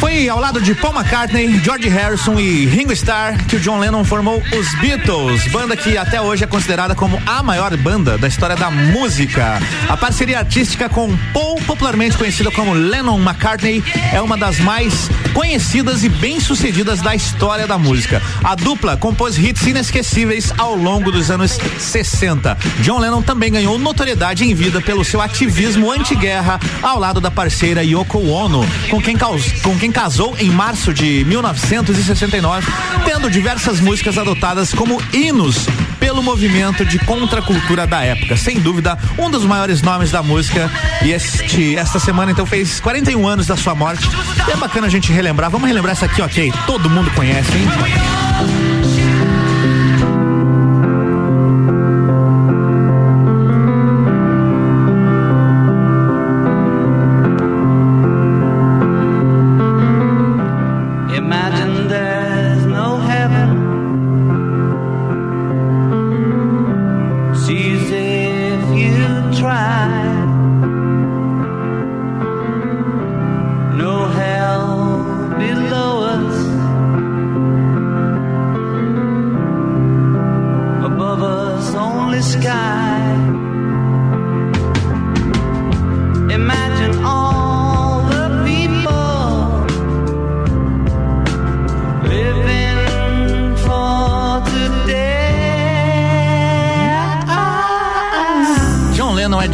Foi 0.00 0.26
ao 0.30 0.40
lado 0.40 0.62
de 0.62 0.74
Paul 0.74 0.94
McCartney, 0.94 1.60
George 1.62 1.86
Harrison 1.88 2.40
e 2.40 2.64
Ringo 2.64 2.90
Starr 2.92 3.36
que 3.46 3.56
o 3.56 3.60
John 3.60 3.78
Lennon 3.78 4.02
formou 4.02 4.42
os 4.58 4.74
Beatles, 4.80 5.46
banda 5.52 5.76
que 5.76 5.98
até 5.98 6.18
hoje 6.20 6.42
é 6.42 6.46
considerada 6.46 6.94
como 6.94 7.20
a 7.26 7.42
maior 7.42 7.76
banda 7.76 8.16
da 8.16 8.26
história 8.26 8.56
da 8.56 8.70
música. 8.70 9.60
A 9.90 9.96
parceria 9.98 10.38
artística 10.38 10.88
com 10.88 11.14
Paul, 11.34 11.60
popularmente 11.66 12.16
conhecida 12.16 12.50
como 12.50 12.72
Lennon 12.72 13.18
McCartney, 13.20 13.84
é 14.12 14.22
uma 14.22 14.38
das 14.38 14.58
mais 14.58 15.10
conhecidas 15.34 16.02
e 16.02 16.08
bem-sucedidas 16.08 17.02
da 17.02 17.14
história 17.14 17.66
da 17.66 17.76
música. 17.76 18.22
A 18.42 18.54
dupla 18.54 18.96
compôs 18.96 19.36
hits 19.36 19.66
inesquecíveis 19.66 20.50
ao 20.56 20.74
longo 20.74 21.12
dos 21.12 21.30
anos 21.30 21.58
60. 21.78 22.56
John 22.80 22.98
Lennon 23.00 23.20
também 23.20 23.52
ganhou 23.52 23.78
notoriedade 23.78 24.44
em 24.44 24.54
vida 24.54 24.80
pelo 24.80 25.04
seu 25.04 25.20
ativismo 25.20 25.92
anti-guerra 25.92 26.58
ao 26.82 26.98
lado 26.98 27.20
da 27.20 27.30
parceira 27.30 27.84
Yoko 27.84 28.18
Ono, 28.30 28.66
com 28.88 29.00
quem, 29.00 29.14
caus- 29.16 29.52
com 29.62 29.76
quem 29.78 29.89
casou 29.90 30.36
em 30.38 30.50
março 30.50 30.92
de 30.92 31.24
1969, 31.24 32.66
tendo 33.04 33.30
diversas 33.30 33.80
músicas 33.80 34.18
adotadas 34.18 34.72
como 34.72 35.00
hinos 35.12 35.66
pelo 35.98 36.22
movimento 36.22 36.84
de 36.84 36.98
contracultura 36.98 37.86
da 37.86 38.02
época. 38.02 38.36
Sem 38.36 38.58
dúvida, 38.58 38.98
um 39.18 39.30
dos 39.30 39.44
maiores 39.44 39.82
nomes 39.82 40.10
da 40.10 40.22
música. 40.22 40.70
E 41.02 41.12
este, 41.12 41.76
esta 41.76 41.98
semana, 41.98 42.32
então, 42.32 42.46
fez 42.46 42.80
41 42.80 43.26
anos 43.26 43.46
da 43.46 43.56
sua 43.56 43.74
morte. 43.74 44.08
E 44.48 44.50
é 44.50 44.56
bacana 44.56 44.86
a 44.86 44.90
gente 44.90 45.12
relembrar. 45.12 45.50
Vamos 45.50 45.68
relembrar 45.68 45.92
essa 45.92 46.06
aqui, 46.06 46.22
ok? 46.22 46.52
Todo 46.66 46.88
mundo 46.88 47.10
conhece, 47.12 47.50
hein? 47.56 48.59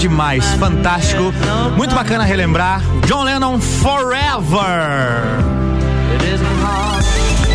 Demais, 0.08 0.44
fantástico. 0.54 1.32
Muito 1.76 1.94
bacana 1.94 2.24
relembrar. 2.24 2.80
John 3.06 3.24
Lennon 3.24 3.60
Forever. 3.60 5.65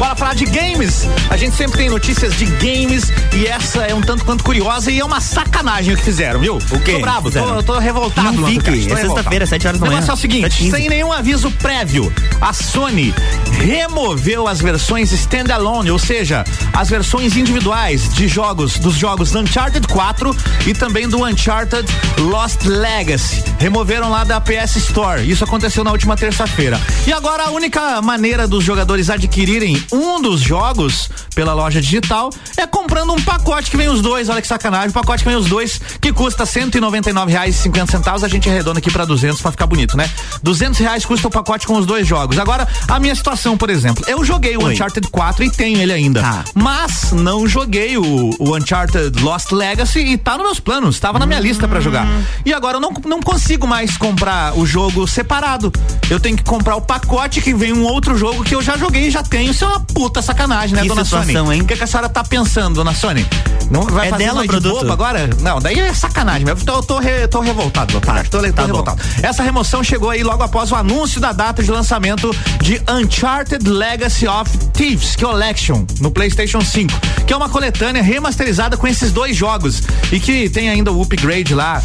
Bora 0.02 0.16
falar 0.16 0.34
de 0.34 0.46
games. 0.46 1.08
A 1.30 1.38
gente 1.38 1.56
sempre 1.56 1.78
tem 1.78 1.88
notícias 1.88 2.34
de 2.36 2.46
games 2.46 3.14
e 3.36 3.46
essa 3.46 3.84
é 3.84 3.94
um 3.94 4.02
tanto 4.02 4.26
quanto 4.26 4.44
curiosa 4.44 4.90
e 4.90 5.00
é 5.00 5.06
uma 5.06 5.22
sacanagem 5.22 5.94
o 5.94 5.98
que 5.98 6.04
fizeram, 6.04 6.40
viu? 6.40 6.56
O 6.56 6.80
quê? 6.80 6.94
Tô 6.94 7.00
brabo, 7.02 7.30
tô, 7.30 7.40
Fizeram? 7.40 7.62
tô 7.64 7.78
revoltado. 7.78 8.32
Não 8.42 8.48
fique, 8.48 8.92
é 8.92 8.96
sexta-feira, 8.96 9.46
sete 9.46 9.68
horas 9.68 9.80
da 9.80 9.86
O 9.86 9.90
manhã. 9.90 10.00
negócio 10.00 10.12
é 10.12 10.16
o 10.16 10.20
seguinte, 10.20 10.72
sem 10.72 10.90
nenhum 10.90 11.14
aviso 11.14 11.52
prévio, 11.52 12.12
a 12.42 12.52
Sony 12.52 13.14
removeu 13.60 14.48
as 14.48 14.60
versões 14.60 15.12
standalone, 15.12 15.92
ou 15.92 16.00
seja, 16.00 16.44
as 16.74 16.90
versões 16.90 17.38
individuais 17.38 18.12
de 18.12 18.28
jogos, 18.28 18.80
dos 18.80 18.96
jogos 18.96 19.36
Uncharted 19.36 19.88
4 19.88 20.36
e 20.66 20.74
também 20.74 21.08
do 21.08 21.24
Uncharted 21.24 21.86
Lost 22.18 22.66
Legacy. 22.66 23.44
Removeram 23.60 24.10
lá 24.10 24.24
da 24.24 24.42
PS 24.42 24.78
Store. 24.78 25.30
Isso 25.30 25.44
aconteceu 25.44 25.84
na 25.84 25.92
última 25.92 26.16
terça-feira. 26.16 26.82
E 27.06 27.14
agora 27.14 27.44
a 27.44 27.52
única 27.52 28.02
maneira 28.02 28.48
dos 28.48 28.64
jogadores 28.64 29.08
adquirirem 29.12 29.91
um 29.92 30.22
dos 30.22 30.42
jogos 30.42 31.10
pela 31.36 31.54
loja 31.54 31.82
digital 31.82 32.30
é 32.58 32.66
comprando 32.68 33.14
um 33.14 33.22
pacote 33.22 33.70
que 33.70 33.78
vem 33.78 33.90
os 33.90 34.02
dois. 34.02 34.30
Olha 34.30 34.42
que 34.42 34.48
sacanagem, 34.48 34.90
um 34.90 34.94
pacote 34.94 35.24
que 35.24 35.30
vem 35.30 35.38
os 35.38 35.48
dois 35.48 35.80
que 36.00 36.12
custa 36.14 36.44
R$ 36.44 36.50
199,50. 36.50 38.24
A 38.24 38.28
gente 38.28 38.50
arredonda 38.50 38.80
aqui 38.80 38.92
para 38.92 39.06
200 39.06 39.42
para 39.42 39.52
ficar 39.52 39.68
bonito, 39.68 39.98
né? 39.98 40.10
200 40.44 40.80
reais 40.80 41.06
custa 41.06 41.28
o 41.28 41.32
pacote 41.32 41.68
com 41.68 41.78
os 41.78 41.86
dois 41.86 42.08
jogos. 42.08 42.38
Agora, 42.38 42.68
a 42.88 43.00
minha 43.00 43.16
situação, 43.16 43.58
por 43.58 43.70
exemplo, 43.70 44.04
eu 44.08 44.24
joguei 44.24 44.58
o 44.58 44.64
Oi. 44.64 44.74
Uncharted 44.74 45.08
4 45.10 45.44
e 45.44 45.52
tenho 45.52 45.82
ele 45.82 45.94
ainda. 45.94 46.22
Tá. 46.22 46.44
Mas 46.54 47.12
não 47.12 47.48
joguei 47.48 47.98
o, 47.98 48.32
o 48.40 48.56
Uncharted 48.56 49.22
Lost 49.22 49.52
Legacy 49.52 50.00
e 50.00 50.18
tá 50.18 50.38
nos 50.38 50.46
meus 50.46 50.60
planos, 50.60 51.00
tava 51.00 51.20
na 51.20 51.26
minha 51.26 51.40
lista 51.40 51.68
pra 51.68 51.80
jogar. 51.80 52.08
E 52.46 52.54
agora 52.54 52.78
eu 52.78 52.82
não, 52.82 52.92
não 53.06 53.22
consigo 53.22 53.68
mais 53.68 53.98
comprar 53.98 54.58
o 54.58 54.66
jogo 54.66 55.08
separado. 55.08 55.72
Eu 56.10 56.20
tenho 56.20 56.38
que 56.38 56.44
comprar 56.44 56.76
o 56.76 56.82
pacote 56.82 57.42
que 57.42 57.54
vem 57.54 57.74
um 57.74 57.84
outro 57.84 58.18
jogo 58.18 58.44
que 58.44 58.56
eu 58.56 58.62
já 58.62 58.78
joguei 58.78 59.08
e 59.08 59.12
já 59.12 59.24
tenho. 59.24 59.52
Isso 59.52 59.64
é 59.64 59.68
uma 59.68 59.81
puta 59.94 60.22
sacanagem, 60.22 60.76
né, 60.76 60.82
Que 60.84 60.88
dona 60.88 61.04
situação, 61.04 61.46
Sony? 61.46 61.56
hein? 61.56 61.62
O 61.62 61.66
que, 61.66 61.76
que 61.76 61.84
a 61.84 61.88
senhora 61.88 62.10
tá 62.10 62.24
pensando, 62.24 62.76
dona 62.76 62.94
Sony? 62.94 63.26
Não 63.70 63.84
vai 63.84 64.08
É 64.08 64.10
fazer 64.10 64.26
dela 64.26 64.40
o 64.40 64.42
de 64.44 64.48
produto? 64.50 64.80
bobo 64.82 64.92
agora? 64.92 65.30
Não, 65.40 65.60
daí 65.60 65.80
é 65.80 65.94
sacanagem. 65.94 66.48
Eu 66.48 66.56
tô, 66.58 66.74
eu 66.76 66.84
tô, 66.84 67.00
re- 67.00 67.28
tô 67.28 67.40
revoltado. 67.40 68.00
Tá, 68.02 68.22
tô, 68.24 68.40
tô 68.42 68.52
tá 68.52 68.62
bom. 68.64 68.68
revoltado. 68.68 69.02
Essa 69.24 69.44
remoção 69.44 69.82
chegou 69.84 70.10
aí 70.10 70.24
logo 70.24 70.44
após 70.44 70.72
o 70.72 70.76
anúncio 70.76 71.22
da 71.22 71.32
data 71.32 71.64
de 71.64 71.72
lançamento 71.72 72.36
de 72.62 72.82
Uncharted 72.90 73.66
Legacy 73.68 74.28
of 74.28 74.58
Thieves 74.74 75.16
Collection 75.16 75.86
no 76.02 76.12
PlayStation 76.12 76.60
5, 76.62 76.94
que 77.26 77.32
é 77.32 77.38
uma 77.38 77.48
coletânea 77.48 78.04
remasterizada 78.04 78.76
com 78.76 78.88
esses 78.88 79.12
dois 79.14 79.38
jogos 79.38 79.82
e 80.12 80.20
que 80.20 80.50
tem 80.50 80.70
ainda 80.70 80.92
o 80.92 81.02
upgrade 81.02 81.56
lá 81.56 81.82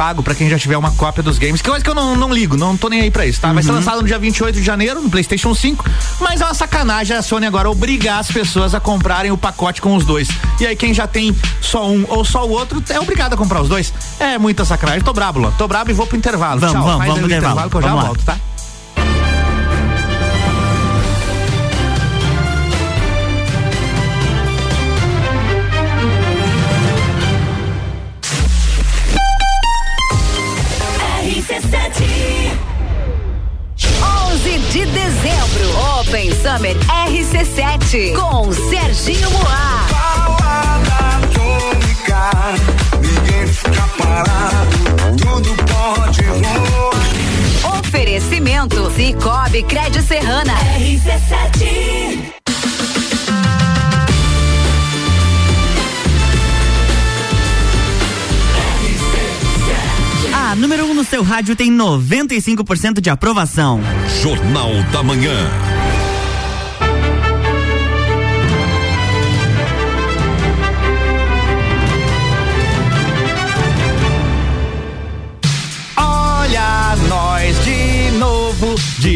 pago 0.00 0.22
pra 0.22 0.34
quem 0.34 0.48
já 0.48 0.58
tiver 0.58 0.78
uma 0.78 0.92
cópia 0.92 1.22
dos 1.22 1.36
games. 1.36 1.60
Que 1.60 1.68
coisa 1.68 1.84
que 1.84 1.90
eu 1.90 1.94
não, 1.94 2.16
não 2.16 2.32
ligo, 2.32 2.56
não 2.56 2.74
tô 2.74 2.88
nem 2.88 3.02
aí 3.02 3.10
pra 3.10 3.26
isso, 3.26 3.38
tá? 3.38 3.52
Vai 3.52 3.62
ser 3.62 3.70
lançado 3.70 4.00
no 4.00 4.06
dia 4.06 4.18
28 4.18 4.56
de 4.56 4.64
janeiro 4.64 4.98
no 5.02 5.10
PlayStation 5.10 5.54
5, 5.54 5.84
mas 6.18 6.40
é 6.40 6.44
uma 6.46 6.54
sacanagem 6.54 7.14
a 7.14 7.20
Sony 7.20 7.44
agora 7.44 7.70
obrigar 7.70 8.18
as 8.18 8.32
pessoas 8.32 8.74
a 8.74 8.80
comprarem 8.80 9.30
o 9.30 9.36
pacote 9.36 9.82
com 9.82 9.94
os 9.94 10.06
dois. 10.06 10.28
E 10.58 10.66
aí 10.66 10.74
quem 10.74 10.94
já 10.94 11.06
tem 11.06 11.36
só 11.60 11.86
um 11.86 12.06
ou 12.08 12.24
só 12.24 12.46
o 12.46 12.50
outro 12.50 12.82
é 12.88 12.98
obrigado 12.98 13.34
a 13.34 13.36
comprar 13.36 13.60
os 13.60 13.68
dois. 13.68 13.92
É 14.18 14.38
muita 14.38 14.64
sacanagem. 14.64 15.02
Tô 15.02 15.12
brabo, 15.12 15.38
Luan. 15.38 15.50
Tô 15.58 15.68
brabo 15.68 15.90
e 15.90 15.92
vou 15.92 16.06
pro 16.06 16.16
intervalo. 16.16 16.60
Vamos, 16.60 16.74
Tchau. 16.74 16.82
vamos, 16.82 16.96
Faz 16.96 17.08
vamos 17.10 17.26
pro 17.26 17.36
intervalo. 17.36 17.68
que 17.70 17.76
eu 17.76 17.82
já 17.82 17.94
lá. 17.94 18.04
volto, 18.04 18.24
tá? 18.24 18.38
Summer 36.50 36.76
RC7 37.06 38.12
com 38.12 38.52
Serginho 38.52 39.30
Moá. 39.30 39.86
Balada 39.88 41.18
atômica, 41.18 42.30
ninguém 42.96 43.46
fica 43.46 43.82
parado, 43.96 44.76
tudo 45.16 45.54
pode 45.64 46.22
rolar. 46.24 47.78
Oferecimento 47.78 48.90
Cicobi 48.90 49.62
Crédito 49.62 50.02
Serrana. 50.02 50.54
RC7 50.76 52.40
A 60.34 60.56
número 60.56 60.86
1 60.86 60.90
um 60.90 60.94
no 60.94 61.04
seu 61.04 61.22
rádio 61.22 61.54
tem 61.54 61.70
95% 61.70 63.00
de 63.00 63.08
aprovação. 63.08 63.80
Jornal 64.20 64.82
da 64.90 65.00
Manhã. 65.00 65.48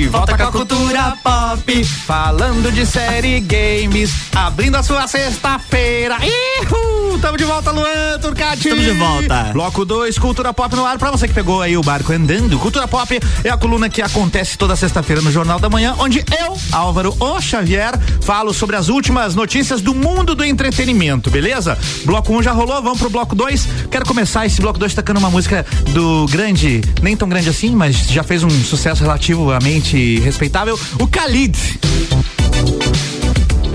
De 0.05 0.09
volta 0.09 0.37
com 0.37 0.43
a 0.43 0.53
cultura 0.53 1.17
pop, 1.23 1.85
falando 1.85 2.71
de 2.71 2.85
série 2.85 3.41
games, 3.41 4.13
abrindo 4.35 4.77
a 4.77 4.83
sua 4.83 5.09
sexta-feira. 5.09 6.19
Ihu! 6.21 7.19
Tamo 7.23 7.39
de 7.39 7.45
volta, 7.45 7.71
Luan 7.71 8.19
Turcati. 8.21 8.69
Tamo 8.69 8.83
de 8.83 8.91
volta. 8.91 9.51
Bloco 9.53 9.83
2, 9.83 10.19
Cultura 10.19 10.53
Pop 10.53 10.77
no 10.77 10.85
ar. 10.85 10.99
Pra 10.99 11.11
você 11.11 11.27
que 11.27 11.33
pegou 11.33 11.63
aí 11.63 11.75
o 11.77 11.83
barco 11.83 12.13
andando, 12.13 12.59
Cultura 12.59 12.87
Pop 12.87 13.19
é 13.43 13.49
a 13.49 13.57
coluna 13.57 13.89
que 13.89 14.03
acontece 14.03 14.59
toda 14.59 14.77
sexta-feira 14.77 15.23
no 15.23 15.31
Jornal 15.31 15.59
da 15.59 15.71
Manhã, 15.71 15.95
onde 15.99 16.19
eu, 16.19 16.55
Álvaro 16.73 17.17
O 17.19 17.41
Xavier, 17.41 17.99
falo 18.21 18.53
sobre 18.53 18.77
as 18.77 18.89
últimas 18.89 19.35
notícias 19.35 19.81
do 19.81 19.95
mundo 19.95 20.35
do 20.35 20.45
entretenimento, 20.45 21.31
beleza? 21.31 21.79
Bloco 22.05 22.31
1 22.31 22.37
um 22.37 22.43
já 22.43 22.53
rolou, 22.53 22.83
vamos 22.83 22.99
pro 22.99 23.09
bloco 23.09 23.35
2. 23.35 23.69
Quero 23.91 24.05
começar 24.05 24.45
esse 24.45 24.61
bloco 24.61 24.79
2 24.79 24.93
tocando 24.93 25.17
uma 25.17 25.31
música 25.31 25.65
do 25.93 26.27
grande, 26.27 26.83
nem 27.01 27.17
tão 27.17 27.29
grande 27.29 27.49
assim, 27.49 27.75
mas 27.75 28.07
já 28.09 28.23
fez 28.23 28.43
um 28.43 28.51
sucesso 28.51 29.03
relativamente 29.03 29.95
respeitável, 30.23 30.79
o 31.01 31.05
Khalid. 31.07 31.57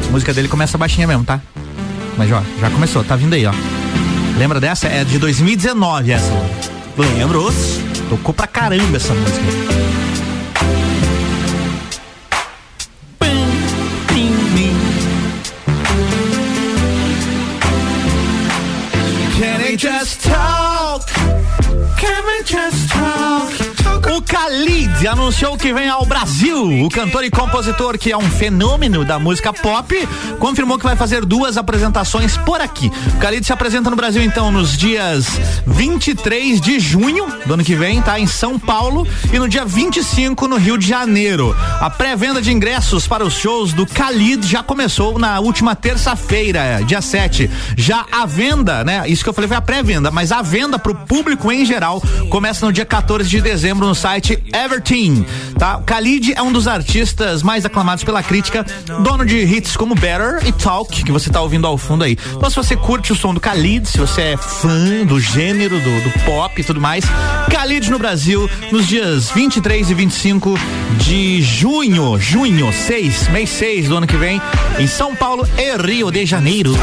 A 0.08 0.12
música 0.12 0.34
dele 0.34 0.48
começa 0.48 0.78
baixinha 0.78 1.08
mesmo, 1.08 1.24
tá? 1.24 1.42
Mas 2.18 2.32
ó, 2.32 2.42
já 2.60 2.70
começou, 2.70 3.04
tá 3.04 3.16
vindo 3.16 3.34
aí, 3.34 3.46
ó. 3.46 3.54
Lembra 4.38 4.60
dessa? 4.60 4.88
É 4.88 5.04
de 5.04 5.18
2019 5.20 6.12
essa. 6.12 6.32
Lembro. 6.98 7.54
Tocou 8.10 8.34
pra 8.34 8.48
caramba 8.48 8.98
essa 8.98 9.14
música. 9.14 9.80
Can 19.40 20.39
Khalid 25.00 25.08
anunciou 25.08 25.56
que 25.56 25.74
vem 25.74 25.88
ao 25.88 26.06
Brasil. 26.06 26.84
O 26.84 26.90
cantor 26.90 27.24
e 27.24 27.32
compositor, 27.32 27.98
que 27.98 28.12
é 28.12 28.18
um 28.18 28.30
fenômeno 28.30 29.06
da 29.06 29.18
música 29.18 29.54
pop, 29.54 29.96
confirmou 30.40 30.78
que 30.78 30.84
vai 30.84 30.96
fazer 30.96 31.24
duas 31.24 31.56
apresentações 31.56 32.36
por 32.36 32.60
aqui. 32.60 32.92
O 33.16 33.18
Khalid 33.20 33.46
se 33.46 33.54
apresenta 33.54 33.90
no 33.90 33.96
Brasil, 33.96 34.22
então, 34.22 34.52
nos 34.52 34.78
dias 34.78 35.26
23 35.66 36.60
de 36.60 36.80
junho 36.80 37.28
do 37.46 37.54
ano 37.54 37.64
que 37.64 37.76
vem, 37.76 38.02
tá? 38.02 38.20
Em 38.20 38.28
São 38.28 38.60
Paulo. 38.60 39.08
E 39.32 39.40
no 39.40 39.48
dia 39.48 39.64
25 39.64 40.50
no 40.50 40.58
Rio 40.58 40.78
de 40.78 40.88
Janeiro. 40.88 41.56
A 41.80 41.90
pré-venda 41.90 42.42
de 42.42 42.52
ingressos 42.52 43.08
para 43.08 43.24
os 43.24 43.36
shows 43.36 43.72
do 43.72 43.86
Khalid 43.86 44.46
já 44.46 44.62
começou 44.62 45.18
na 45.18 45.40
última 45.40 45.76
terça-feira, 45.76 46.82
dia 46.86 47.02
7. 47.02 47.50
Já 47.78 48.06
a 48.12 48.26
venda, 48.26 48.84
né? 48.84 49.04
Isso 49.08 49.24
que 49.24 49.30
eu 49.30 49.34
falei 49.34 49.48
foi 49.48 49.58
a 49.58 49.62
pré-venda, 49.62 50.12
mas 50.12 50.34
a 50.34 50.42
venda 50.42 50.78
pro 50.78 50.94
público 50.94 51.50
em 51.50 51.66
geral 51.66 52.04
começa 52.30 52.66
no 52.66 52.74
dia 52.74 52.86
14 52.86 53.30
de 53.30 53.40
dezembro 53.40 53.88
no 53.88 53.96
site 53.96 54.44
Everteen, 54.90 55.24
tá? 55.58 55.80
Khalid 55.86 56.34
é 56.36 56.42
um 56.42 56.52
dos 56.52 56.68
artistas 56.68 57.44
mais 57.44 57.64
aclamados 57.64 58.04
pela 58.04 58.24
crítica, 58.24 58.66
dono 59.04 59.24
de 59.24 59.38
hits 59.38 59.78
como 59.78 59.94
Better 59.94 60.40
e 60.46 60.52
Talk, 60.52 61.04
que 61.04 61.12
você 61.12 61.30
tá 61.30 61.40
ouvindo 61.42 61.68
ao 61.68 61.78
fundo 61.78 62.04
aí. 62.04 62.18
Então 62.34 62.50
se 62.50 62.56
você 62.56 62.76
curte 62.76 63.12
o 63.12 63.16
som 63.16 63.34
do 63.34 63.40
Khalid, 63.40 63.88
se 63.88 64.00
você 64.00 64.22
é 64.22 64.38
fã 64.38 65.06
do 65.06 65.20
gênero, 65.20 65.80
do, 65.80 66.02
do 66.02 66.20
pop 66.26 66.60
e 66.60 66.64
tudo 66.64 66.82
mais, 66.82 67.06
Khalid 67.52 67.92
no 67.92 68.00
Brasil 68.00 68.50
nos 68.72 68.88
dias 68.88 69.30
23 69.30 69.92
e 69.92 69.94
25 69.94 70.60
de 70.98 71.42
junho, 71.44 72.18
junho 72.20 72.74
6, 72.74 73.28
mês 73.28 73.50
6 73.52 73.90
do 73.90 73.98
ano 73.98 74.08
que 74.08 74.18
vem, 74.18 74.42
em 74.80 74.88
São 74.88 75.16
Paulo 75.16 75.48
e 75.58 75.78
Rio 75.78 76.10
de 76.10 76.26
Janeiro. 76.26 76.74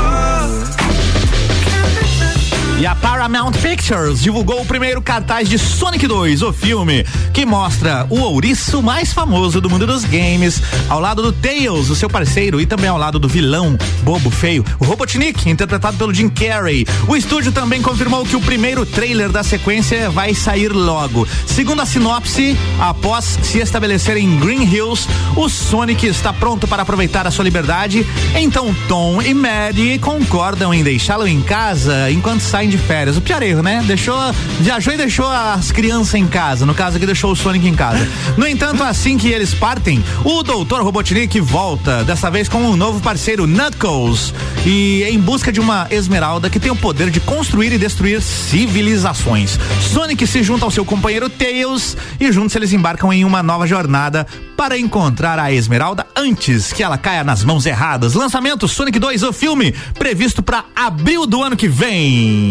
E 2.79 2.85
a 2.85 2.95
Paramount 2.95 3.53
Pictures 3.53 4.21
divulgou 4.21 4.61
o 4.61 4.67
primeiro 4.67 5.01
cartaz 5.01 5.49
de 5.49 5.59
Sonic 5.59 6.07
2, 6.07 6.43
o 6.43 6.53
filme, 6.53 7.07
que 7.33 7.47
mostra 7.47 8.07
o 8.11 8.21
ouriço 8.21 8.83
mais 8.83 9.15
famoso 9.15 9.63
do 9.63 9.71
mundo 9.71 9.87
dos 9.87 10.05
games, 10.05 10.61
ao 10.87 11.01
lado 11.01 11.23
do 11.23 11.33
Tails, 11.33 11.89
o 11.89 11.97
seu 11.97 12.11
parceiro, 12.11 12.61
e 12.61 12.67
também 12.67 12.91
ao 12.91 12.99
lado 12.99 13.19
do 13.19 13.27
vilão 13.27 13.79
bobo 14.03 14.31
feio, 14.31 14.63
o 14.79 14.85
Robotnik, 14.85 15.49
interpretado 15.49 15.97
pelo 15.97 16.13
Jim 16.13 16.29
Carrey. 16.29 16.87
O 17.09 17.17
estúdio 17.17 17.51
também 17.51 17.81
confirmou 17.81 18.27
que 18.27 18.37
o 18.37 18.43
primeiro 18.43 18.85
trailer 18.85 19.31
da 19.31 19.43
sequência 19.43 20.11
vai 20.11 20.35
sair 20.35 20.69
logo. 20.69 21.27
Segundo 21.47 21.81
a 21.81 21.87
sinopse, 21.87 22.59
após 22.79 23.39
se 23.43 23.59
estabelecer 23.59 24.19
em 24.19 24.39
Green 24.39 24.65
Hills, 24.65 25.09
o 25.35 25.49
Sonic 25.49 26.07
está 26.07 26.31
pronto 26.31 26.69
para 26.69 26.83
aproveitar 26.83 27.27
a 27.27 27.31
sua 27.31 27.45
liberdade. 27.45 28.07
Então 28.35 28.77
Tom 28.87 29.23
e 29.23 29.33
Maddie 29.33 29.99
concordam 29.99 30.75
em 30.75 30.85
deixá-lo 30.85 31.27
em 31.27 31.41
casa 31.41 32.11
enquanto 32.11 32.43
saem 32.43 32.66
de 32.69 32.79
férias. 32.79 33.17
O 33.17 33.21
pior 33.21 33.43
erro, 33.43 33.63
né? 33.63 33.83
Deixou, 33.87 34.17
viajou 34.61 34.93
e 34.93 34.97
deixou 34.97 35.27
as 35.27 35.71
crianças 35.73 36.15
em 36.15 36.27
casa. 36.27 36.67
No 36.67 36.75
caso 36.75 36.97
aqui, 36.97 37.07
deixou 37.07 37.33
o 37.33 37.37
Sonic 37.37 37.67
em 37.67 37.75
casa. 37.75 38.07
No 38.37 38.47
entanto, 38.47 38.83
assim 38.83 39.17
que 39.17 39.29
eles 39.29 39.55
partem, 39.55 40.03
o 40.25 40.43
Dr. 40.43 40.81
Robotnik 40.83 41.41
volta, 41.41 42.05
dessa 42.05 42.31
vez 42.31 42.49
com 42.49 42.59
um 42.59 42.77
novo 42.77 43.01
parceiro, 43.01 43.47
Knuckles, 43.47 44.35
e 44.65 45.05
em 45.05 45.19
busca 45.19 45.53
de 45.53 45.61
uma 45.61 45.87
esmeralda 45.91 46.51
que 46.51 46.61
tem 46.61 46.71
o 46.71 46.77
poder 46.77 47.11
de 47.11 47.21
construir 47.21 47.73
e 47.73 47.79
destruir 47.79 48.21
civilizações. 48.23 49.59
Sonic 49.93 50.27
se 50.27 50.43
junta 50.43 50.65
ao 50.65 50.71
seu 50.71 50.85
companheiro 50.85 51.29
Tails 51.29 51.97
e 52.21 52.31
juntos 52.33 52.55
eles 52.57 52.73
embarcam 52.73 53.13
em 53.13 53.25
uma 53.25 53.43
nova 53.43 53.67
jornada 53.67 54.27
para 54.57 54.79
encontrar 54.79 55.39
a 55.39 55.53
esmeralda 55.53 56.07
antes 56.17 56.73
que 56.73 56.83
ela 56.83 56.97
caia 56.97 57.23
nas 57.23 57.45
mãos 57.45 57.67
erradas. 57.67 58.15
Lançamento 58.15 58.67
Sonic 58.67 58.99
2, 58.99 59.23
o 59.23 59.33
filme, 59.33 59.75
previsto 59.99 60.43
para 60.43 60.65
abril 60.75 61.27
do 61.27 61.43
ano 61.43 61.57
que 61.57 61.69
vem. 61.69 62.51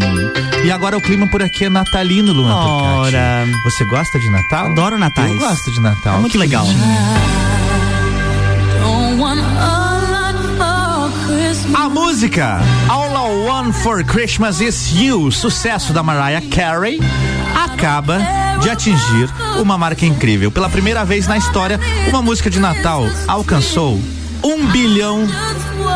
E 0.65 0.71
agora 0.71 0.97
o 0.97 1.01
clima 1.01 1.27
por 1.27 1.43
aqui 1.43 1.65
é 1.65 1.69
natalino, 1.69 2.33
Luan. 2.33 2.53
Turcati. 2.53 3.15
Ora. 3.15 3.45
Você 3.63 3.85
gosta 3.85 4.19
de 4.19 4.29
Natal? 4.29 4.65
Adoro 4.71 4.97
Natais. 4.97 5.31
Eu 5.31 5.37
gosto 5.37 5.71
de 5.71 5.79
Natal. 5.79 6.17
É 6.17 6.19
muito 6.21 6.37
legal. 6.37 6.65
A 11.75 11.89
música 11.89 12.59
All 12.89 13.11
I 13.11 13.47
Want 13.47 13.73
for 13.73 14.03
Christmas 14.03 14.59
Is 14.59 14.91
You, 14.95 15.31
sucesso 15.31 15.93
da 15.93 16.01
Mariah 16.01 16.41
Carey, 16.49 16.99
acaba 17.63 18.19
de 18.61 18.69
atingir 18.69 19.29
uma 19.61 19.77
marca 19.77 20.05
incrível. 20.05 20.51
Pela 20.51 20.67
primeira 20.69 21.05
vez 21.05 21.27
na 21.27 21.37
história, 21.37 21.79
uma 22.09 22.21
música 22.23 22.49
de 22.49 22.59
Natal 22.59 23.05
alcançou 23.27 24.01
um 24.43 24.65
bilhão, 24.67 25.27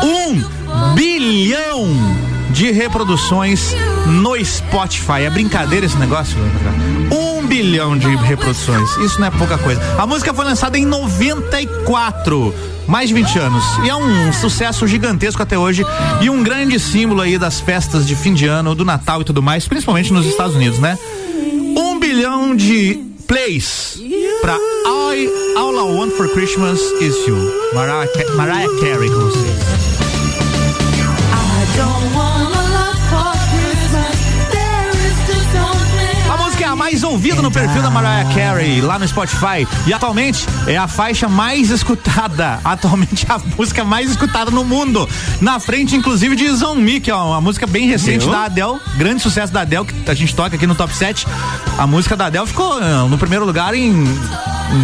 um 0.04 0.94
bilhão 0.94 2.29
de 2.50 2.70
reproduções 2.70 3.74
no 4.06 4.42
Spotify. 4.44 5.22
É 5.24 5.30
brincadeira 5.30 5.86
esse 5.86 5.96
negócio? 5.96 6.36
Um 7.12 7.46
bilhão 7.46 7.96
de 7.96 8.14
reproduções. 8.16 8.90
Isso 8.98 9.20
não 9.20 9.28
é 9.28 9.30
pouca 9.30 9.58
coisa. 9.58 9.80
A 9.98 10.06
música 10.06 10.32
foi 10.32 10.44
lançada 10.44 10.78
em 10.78 10.84
94 10.84 12.54
mais 12.86 13.08
de 13.08 13.14
20 13.14 13.38
anos. 13.38 13.64
E 13.84 13.88
é 13.88 13.94
um 13.94 14.32
sucesso 14.32 14.86
gigantesco 14.86 15.42
até 15.42 15.56
hoje 15.56 15.86
e 16.20 16.28
um 16.28 16.42
grande 16.42 16.78
símbolo 16.78 17.20
aí 17.20 17.38
das 17.38 17.60
festas 17.60 18.06
de 18.06 18.16
fim 18.16 18.34
de 18.34 18.46
ano, 18.46 18.74
do 18.74 18.84
Natal 18.84 19.20
e 19.20 19.24
tudo 19.24 19.42
mais, 19.42 19.66
principalmente 19.66 20.12
nos 20.12 20.26
Estados 20.26 20.56
Unidos, 20.56 20.78
né? 20.78 20.98
Um 21.76 21.98
bilhão 22.00 22.54
de 22.56 23.00
plays 23.26 24.00
pra 24.40 24.56
I, 24.56 25.28
All 25.56 25.72
I 25.72 25.96
Want 25.96 26.12
for 26.16 26.28
Christmas 26.30 26.80
Is 27.00 27.14
You. 27.28 27.36
Mariah, 27.74 28.08
Mariah 28.36 28.68
Carey 28.80 29.08
com 29.08 29.20
vocês. 29.20 29.89
Mais 36.80 37.02
ouvida 37.02 37.42
no 37.42 37.50
perfil 37.50 37.82
da 37.82 37.90
Mariah 37.90 38.34
Carey 38.34 38.80
lá 38.80 38.98
no 38.98 39.06
Spotify 39.06 39.68
e 39.86 39.92
atualmente 39.92 40.46
é 40.66 40.78
a 40.78 40.88
faixa 40.88 41.28
mais 41.28 41.68
escutada, 41.68 42.58
atualmente 42.64 43.26
é 43.28 43.34
a 43.34 43.38
música 43.38 43.84
mais 43.84 44.08
escutada 44.08 44.50
no 44.50 44.64
mundo, 44.64 45.06
na 45.42 45.60
frente 45.60 45.94
inclusive 45.94 46.34
de 46.34 46.50
Zon 46.52 46.76
Me, 46.76 46.98
que 46.98 47.10
é 47.10 47.14
uma 47.14 47.38
música 47.38 47.66
bem 47.66 47.86
recente 47.86 48.22
Viu? 48.22 48.32
da 48.32 48.44
Adele, 48.44 48.80
grande 48.96 49.20
sucesso 49.20 49.52
da 49.52 49.60
Adele 49.60 49.84
que 49.84 50.10
a 50.10 50.14
gente 50.14 50.34
toca 50.34 50.56
aqui 50.56 50.66
no 50.66 50.74
Top 50.74 50.90
7. 50.96 51.26
A 51.76 51.86
música 51.86 52.16
da 52.16 52.26
Adele 52.26 52.46
ficou 52.46 52.82
eh, 52.82 53.08
no 53.10 53.18
primeiro 53.18 53.44
lugar 53.44 53.74
em 53.74 53.92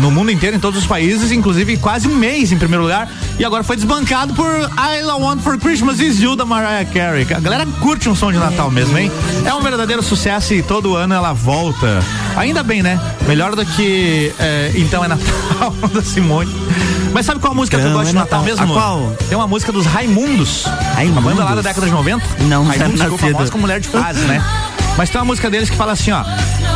no 0.01 0.11
mundo 0.11 0.31
inteiro, 0.31 0.57
em 0.57 0.61
todos 0.61 0.81
os 0.81 0.87
países, 0.87 1.33
inclusive 1.33 1.77
quase 1.77 2.09
um 2.09 2.15
mês 2.15 2.53
em 2.53 2.59
primeiro 2.59 2.83
lugar, 2.83 3.09
e 3.39 3.45
agora 3.45 3.63
foi 3.63 3.77
desbancado 3.77 4.35
por 4.35 4.47
I 4.47 5.03
Want 5.05 5.41
for 5.41 5.59
Christmas 5.59 6.01
Is 6.01 6.21
You 6.21 6.37
da 6.37 6.45
Mariah 6.45 6.85
Carey. 6.85 7.27
A 7.35 7.41
galera 7.41 7.67
curte 7.81 8.09
um 8.09 8.15
som 8.15 8.33
de 8.33 8.39
Natal 8.39 8.71
mesmo, 8.71 8.97
hein? 8.99 9.11
É 9.45 9.55
um 9.55 9.61
verdadeiro 9.61 10.03
sucesso 10.03 10.55
e 10.55 10.63
todo 10.63 10.97
ano 10.97 11.15
ela 11.15 11.33
volta. 11.33 12.03
Ainda 12.37 12.63
bem, 12.63 12.83
né? 12.83 13.01
Melhor 13.27 13.55
do 13.55 13.65
que 13.65 14.33
eh, 14.39 14.73
Então 14.75 15.05
é 15.05 15.09
Natal 15.09 15.73
da 15.93 16.03
Simone. 16.03 16.55
Mas 17.13 17.25
sabe 17.25 17.41
qual 17.41 17.53
a 17.53 17.57
música 17.57 17.79
que 17.79 17.83
eu 17.85 17.89
Então 17.89 17.99
gosto 17.99 18.09
é 18.09 18.13
de 18.13 18.19
Natal, 18.19 18.41
Natal. 18.43 18.57
mesmo? 18.59 18.73
A 18.77 18.81
qual? 18.81 19.17
Tem 19.29 19.39
uma 19.39 19.47
música 19.47 19.73
dos 19.73 19.87
Raimundos. 19.87 20.65
Raimundos? 20.95 21.25
A 21.25 21.29
banda 21.31 21.45
lá 21.45 21.55
da 21.55 21.63
década 21.63 21.87
de 21.87 21.93
90. 21.93 22.27
Não, 22.41 22.65
não 22.65 22.65
Raimundos 22.65 23.01
ficou 23.01 23.19
famosa 23.19 23.51
com 23.51 23.59
mulher 23.59 23.81
de 23.81 23.89
frase, 23.89 24.21
né? 24.21 24.45
Mas 24.99 25.11
tem 25.11 25.21
uma 25.21 25.27
música 25.27 25.51
deles 25.51 25.71
que 25.71 25.77
fala 25.77 25.93
assim, 25.93 26.11
ó. 26.11 26.25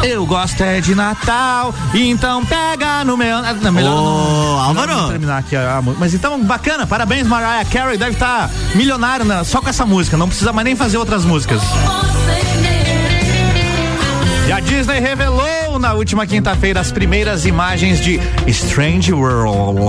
Eu 0.02 0.24
gosto 0.24 0.62
é 0.62 0.80
de 0.80 0.94
Natal, 0.94 1.74
então 1.94 2.44
pega 2.46 3.04
no 3.04 3.16
meu. 3.16 3.36
Ah, 3.36 3.52
Não, 3.54 3.70
melhor 3.72 3.92
Ô, 3.92 3.96
não- 4.02 4.58
Álvaro. 4.60 4.92
não 4.96 5.08
terminar 5.08 5.38
aqui 5.38 5.54
a, 5.54 5.76
a 5.76 5.82
música. 5.82 6.00
Mas 6.00 6.14
então, 6.14 6.40
bacana, 6.42 6.86
parabéns, 6.86 7.26
Mariah 7.26 7.64
Carey. 7.70 7.98
Deve 7.98 8.12
estar 8.12 8.50
milionário 8.74 9.24
na- 9.26 9.44
só 9.44 9.60
com 9.60 9.68
essa 9.68 9.84
música. 9.84 10.16
Não 10.16 10.26
precisa 10.28 10.52
mais 10.52 10.64
nem 10.64 10.74
fazer 10.74 10.96
outras 10.96 11.24
músicas. 11.24 11.60
E 14.50 14.52
a 14.52 14.58
Disney 14.58 14.98
revelou 14.98 15.78
na 15.78 15.92
última 15.92 16.26
quinta-feira 16.26 16.80
as 16.80 16.90
primeiras 16.90 17.46
imagens 17.46 18.00
de 18.00 18.18
Strange 18.48 19.12
World, 19.12 19.80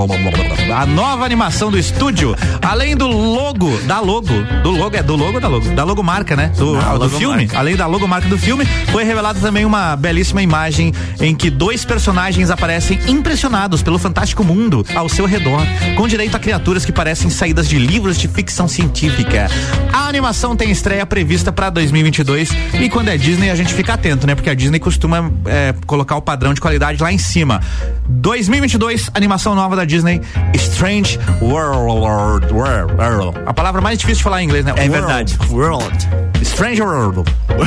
a 0.72 0.86
nova 0.86 1.24
animação 1.24 1.68
do 1.68 1.76
estúdio, 1.76 2.36
além 2.64 2.96
do 2.96 3.08
logo, 3.08 3.76
da 3.78 3.98
logo, 3.98 4.28
do 4.62 4.70
logo, 4.70 4.96
é 4.96 5.02
do 5.02 5.16
logo 5.16 5.40
da 5.40 5.48
logo? 5.48 5.68
Da 5.70 5.82
logomarca, 5.82 6.36
né? 6.36 6.52
Do, 6.56 6.74
Da 6.74 6.80
do 6.80 6.92
logomarca. 6.92 7.18
filme, 7.18 7.48
além 7.54 7.74
da 7.74 7.88
logomarca 7.88 8.28
do 8.28 8.38
filme, 8.38 8.64
foi 8.92 9.02
revelada 9.02 9.40
também 9.40 9.64
uma 9.64 9.96
belíssima 9.96 10.40
imagem 10.40 10.94
em 11.20 11.34
que 11.34 11.50
dois 11.50 11.84
personagens 11.84 12.48
aparecem 12.48 13.00
impressionados 13.08 13.82
pelo 13.82 13.98
fantástico 13.98 14.44
mundo 14.44 14.86
ao 14.94 15.08
seu 15.08 15.26
redor, 15.26 15.66
com 15.96 16.06
direito 16.06 16.36
a 16.36 16.38
criaturas 16.38 16.84
que 16.84 16.92
parecem 16.92 17.30
saídas 17.30 17.68
de 17.68 17.80
livros 17.80 18.16
de 18.16 18.28
ficção 18.28 18.68
científica. 18.68 19.50
A 19.92 20.06
animação 20.06 20.54
tem 20.54 20.70
estreia 20.70 21.04
prevista 21.04 21.50
para 21.50 21.68
2022 21.68 22.50
e 22.80 22.88
quando 22.88 23.08
é 23.08 23.16
Disney 23.16 23.50
a 23.50 23.56
gente 23.56 23.74
fica 23.74 23.94
atento, 23.94 24.24
né? 24.24 24.36
Porque 24.36 24.51
a 24.52 24.54
Disney 24.54 24.78
costuma 24.78 25.30
é, 25.46 25.74
colocar 25.86 26.16
o 26.16 26.22
padrão 26.22 26.54
de 26.54 26.60
qualidade 26.60 27.02
lá 27.02 27.12
em 27.12 27.18
cima. 27.18 27.60
2022, 28.08 29.10
animação 29.14 29.54
nova 29.54 29.74
da 29.74 29.84
Disney, 29.84 30.20
Strange 30.54 31.18
World. 31.40 32.52
World, 32.52 32.52
World. 32.52 33.38
A 33.46 33.54
palavra 33.54 33.80
mais 33.80 33.98
difícil 33.98 34.18
de 34.18 34.24
falar 34.24 34.42
em 34.42 34.44
inglês, 34.44 34.64
né? 34.64 34.72
É 34.76 34.88
World. 34.88 34.90
verdade. 34.92 35.38
World. 35.50 36.08
Strange 36.42 36.82
World. 36.82 37.22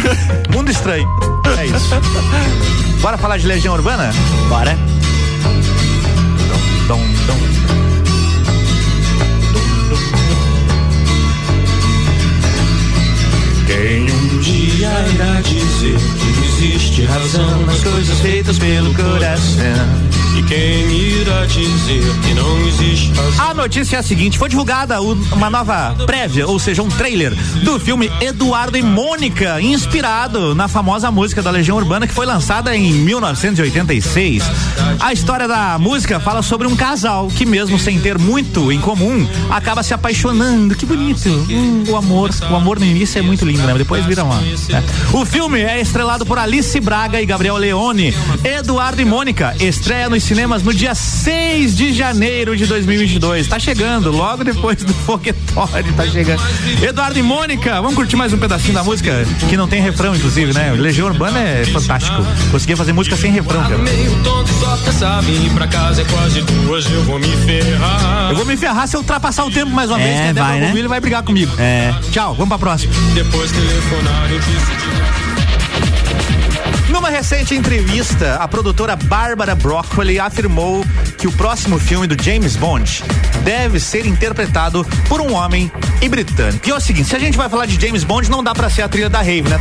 Mundo 0.53 0.71
estranho. 0.71 1.07
É 1.57 1.65
isso. 1.65 1.95
Bora 3.01 3.17
falar 3.17 3.37
de 3.37 3.47
Legião 3.47 3.73
Urbana? 3.73 4.11
Bora. 4.49 4.77
Dom, 6.87 6.99
dom. 7.27 7.35
Quem 13.67 14.03
um 14.03 14.39
dia 14.39 14.89
irá 15.13 15.41
dizer 15.41 15.97
que 15.97 16.54
existe 16.59 17.03
razão 17.05 17.65
nas 17.65 17.83
coisas 17.83 18.19
Feitas 18.19 18.57
pelo 18.57 18.93
coração. 18.93 19.63
e 20.37 20.43
quem 20.43 20.89
irá 20.91 21.45
dizer 21.45 22.03
que 22.23 22.33
não 22.33 22.67
existe 22.67 23.11
razão. 23.13 23.49
A 23.49 23.53
notícia 23.53 23.97
é 23.97 23.99
a 23.99 24.03
seguinte: 24.03 24.37
foi 24.37 24.47
divulgada 24.49 25.01
uma 25.01 25.49
nova 25.49 25.95
prévia, 26.05 26.47
ou 26.47 26.57
seja, 26.59 26.81
um 26.81 26.87
trailer 26.89 27.33
do 27.63 27.79
filme 27.79 28.09
Eduardo 28.21 28.77
e 28.77 28.81
Mônica, 28.83 29.59
inspirado 29.61 30.55
na 30.55 30.67
famosa 30.67 31.11
música 31.11 31.41
da 31.41 31.51
Legião 31.51 31.77
Urbana 31.77 32.07
que 32.07 32.13
foi 32.13 32.25
lançada 32.25 32.75
em 32.75 32.91
1986. 32.93 34.43
A 34.99 35.11
história 35.13 35.47
da 35.47 35.77
música 35.77 36.19
fala 36.19 36.41
sobre 36.41 36.67
um 36.67 36.75
casal 36.75 37.27
que, 37.27 37.45
mesmo 37.45 37.77
sem 37.77 37.99
ter 37.99 38.17
muito 38.17 38.71
em 38.71 38.79
comum, 38.79 39.27
acaba 39.49 39.83
se 39.83 39.93
apaixonando. 39.93 40.75
Que 40.75 40.85
bonito. 40.85 41.29
Hum, 41.49 41.83
o 41.89 41.95
amor. 41.97 42.29
O 42.49 42.55
amor 42.55 42.79
no 42.79 42.85
início 42.85 43.19
é 43.19 43.21
muito 43.21 43.45
lindo, 43.45 43.61
né? 43.63 43.73
Depois 43.77 44.05
vira 44.05 44.23
uma. 44.23 44.35
né? 44.39 44.83
O 45.13 45.25
filme 45.25 45.61
é 45.61 45.79
estrelado 45.81 46.25
por 46.25 46.37
Alice 46.45 46.79
Braga 46.79 47.19
e 47.19 47.25
Gabriel 47.25 47.57
Leone. 47.57 48.13
Eduardo 48.43 49.01
e 49.01 49.05
Mônica 49.05 49.55
estreia 49.59 50.07
nos 50.07 50.21
cinemas 50.23 50.61
no 50.61 50.71
dia 50.71 50.93
6 50.93 51.75
de 51.75 51.91
janeiro 51.91 52.55
de 52.55 52.67
2022. 52.67 53.47
Tá 53.47 53.57
chegando, 53.57 54.11
logo 54.11 54.43
depois 54.43 54.77
do 54.83 54.93
foguetório, 54.93 55.91
tá 55.93 56.05
chegando. 56.05 56.39
Eduardo 56.83 57.17
e 57.17 57.23
Mônica, 57.23 57.81
vamos 57.81 57.95
curtir 57.95 58.15
mais 58.15 58.31
um 58.31 58.37
pedacinho 58.37 58.75
da 58.75 58.83
música 58.83 59.25
que 59.49 59.57
não 59.57 59.67
tem 59.67 59.81
refrão, 59.81 60.15
inclusive, 60.15 60.53
né? 60.53 60.71
Legião 60.73 61.07
Urbana 61.07 61.39
é 61.39 61.65
fantástico. 61.65 62.17
Consegui 62.51 62.75
fazer 62.75 62.93
música 62.93 63.17
sem 63.17 63.31
refrão, 63.31 63.63
cara. 63.63 63.79
Eu 68.29 68.35
vou 68.35 68.45
me 68.45 68.55
ferrar. 68.55 68.87
Se 68.87 68.95
eu 68.95 68.99
ultrapassar 68.99 69.45
o 69.45 69.49
tempo 69.49 69.71
mais 69.71 69.89
uma 69.89 69.99
É, 69.99 70.03
vez, 70.03 70.15
que 70.21 70.27
a 70.27 70.33
Débora 70.33 70.59
vai, 70.59 70.59
né? 70.59 70.87
Vai 70.87 70.99
brigar 70.99 71.23
comigo. 71.23 71.51
É. 71.57 71.91
Tchau, 72.11 72.35
vamos 72.35 72.49
pra 72.49 72.59
próxima. 72.59 72.93
Depois 73.15 73.51
telefonar, 73.51 74.31
eu 74.31 74.37
decidi. 74.37 75.24
Numa 77.05 77.15
recente 77.15 77.53
entrevista, 77.53 78.37
a 78.37 78.47
produtora 78.47 78.95
Bárbara 78.95 79.53
Broccoli 79.53 80.19
afirmou 80.19 80.83
que 81.19 81.27
o 81.27 81.31
próximo 81.31 81.77
filme 81.77 82.07
do 82.07 82.19
James 82.19 82.55
Bond 82.55 83.03
deve 83.43 83.79
ser 83.79 84.07
interpretado 84.07 84.83
por 85.07 85.21
um 85.21 85.31
homem 85.35 85.71
e 86.01 86.09
britânico. 86.09 86.67
E 86.67 86.71
é 86.71 86.75
o 86.75 86.79
seguinte, 86.79 87.09
se 87.09 87.15
a 87.15 87.19
gente 87.19 87.37
vai 87.37 87.47
falar 87.47 87.67
de 87.67 87.79
James 87.79 88.03
Bond, 88.03 88.31
não 88.31 88.43
dá 88.43 88.55
pra 88.55 88.71
ser 88.71 88.81
a 88.81 88.89
trilha 88.89 89.07
da 89.07 89.19
Rave, 89.19 89.43
né, 89.43 89.59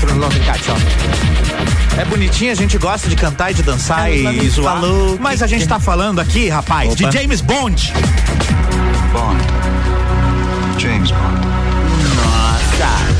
ó. 0.71 2.01
É 2.01 2.05
bonitinha, 2.07 2.53
a 2.53 2.55
gente 2.55 2.79
gosta 2.79 3.11
de 3.11 3.15
cantar 3.15 3.51
e 3.51 3.55
de 3.55 3.63
dançar 3.63 4.11
Ela 4.11 4.33
e 4.33 4.49
zoar. 4.49 4.81
falou 4.81 5.19
Mas 5.21 5.43
a 5.43 5.47
gente 5.47 5.69
tá 5.69 5.79
falando 5.79 6.21
aqui, 6.21 6.49
rapaz, 6.49 6.95
Opa. 6.95 7.11
de 7.11 7.19
James 7.19 7.43
Bond. 7.43 7.93
Bond. 9.13 9.45
James 10.79 11.11
Bond. 11.11 11.55
Agora 12.75 13.14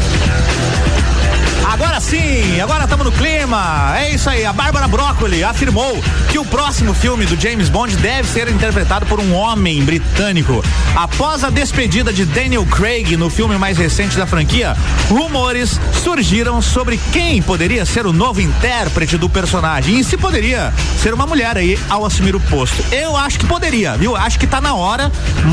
sim, 2.05 2.61
agora 2.61 2.85
estamos 2.85 3.07
no 3.07 3.13
clima. 3.13 3.95
É 3.97 4.11
isso 4.11 4.29
aí, 4.29 4.45
a 4.45 4.53
Bárbara 4.53 4.87
Broccoli 4.87 5.43
afirmou 5.43 6.03
que 6.31 6.39
o 6.39 6.45
próximo 6.45 6.93
filme 6.93 7.25
do 7.25 7.41
James 7.41 7.71
Bond 7.71 7.97
deve 7.97 8.29
ser 8.29 8.49
interpretado 8.49 9.07
por 9.07 9.19
um 9.21 9.33
homem 9.33 9.83
britânico. 9.83 10.63
Após 10.95 11.43
a 11.43 11.51
despedida 11.51 12.13
de 12.13 12.27
Daniel 12.27 12.67
Craig 12.67 13.17
no 13.17 13.31
filme 13.31 13.57
mais 13.57 13.79
recente 13.79 14.19
da 14.19 14.27
franquia, 14.27 14.77
rumores 15.09 15.81
surgiram 16.03 16.61
sobre 16.61 17.01
quem 17.11 17.41
poderia 17.41 17.87
ser 17.87 18.07
o 18.07 18.13
novo 18.13 18.41
intérprete 18.41 19.17
do 19.17 19.29
personagem 19.29 19.99
e 19.99 20.05
se 20.05 20.19
poderia 20.19 20.75
ser 21.01 21.15
uma 21.15 21.27
mulher 21.27 21.57
aí 21.57 21.79
ao 21.89 22.05
assumir 22.05 22.37
o 22.37 22.41
posto. 22.41 22.85
Eu 22.93 23.17
acho 23.17 23.39
que 23.39 23.47
poderia, 23.47 23.97
viu? 23.97 24.15
Acho 24.15 24.39
que 24.39 24.47
tá 24.47 24.61
na 24.61 24.75
hora, 24.75 25.11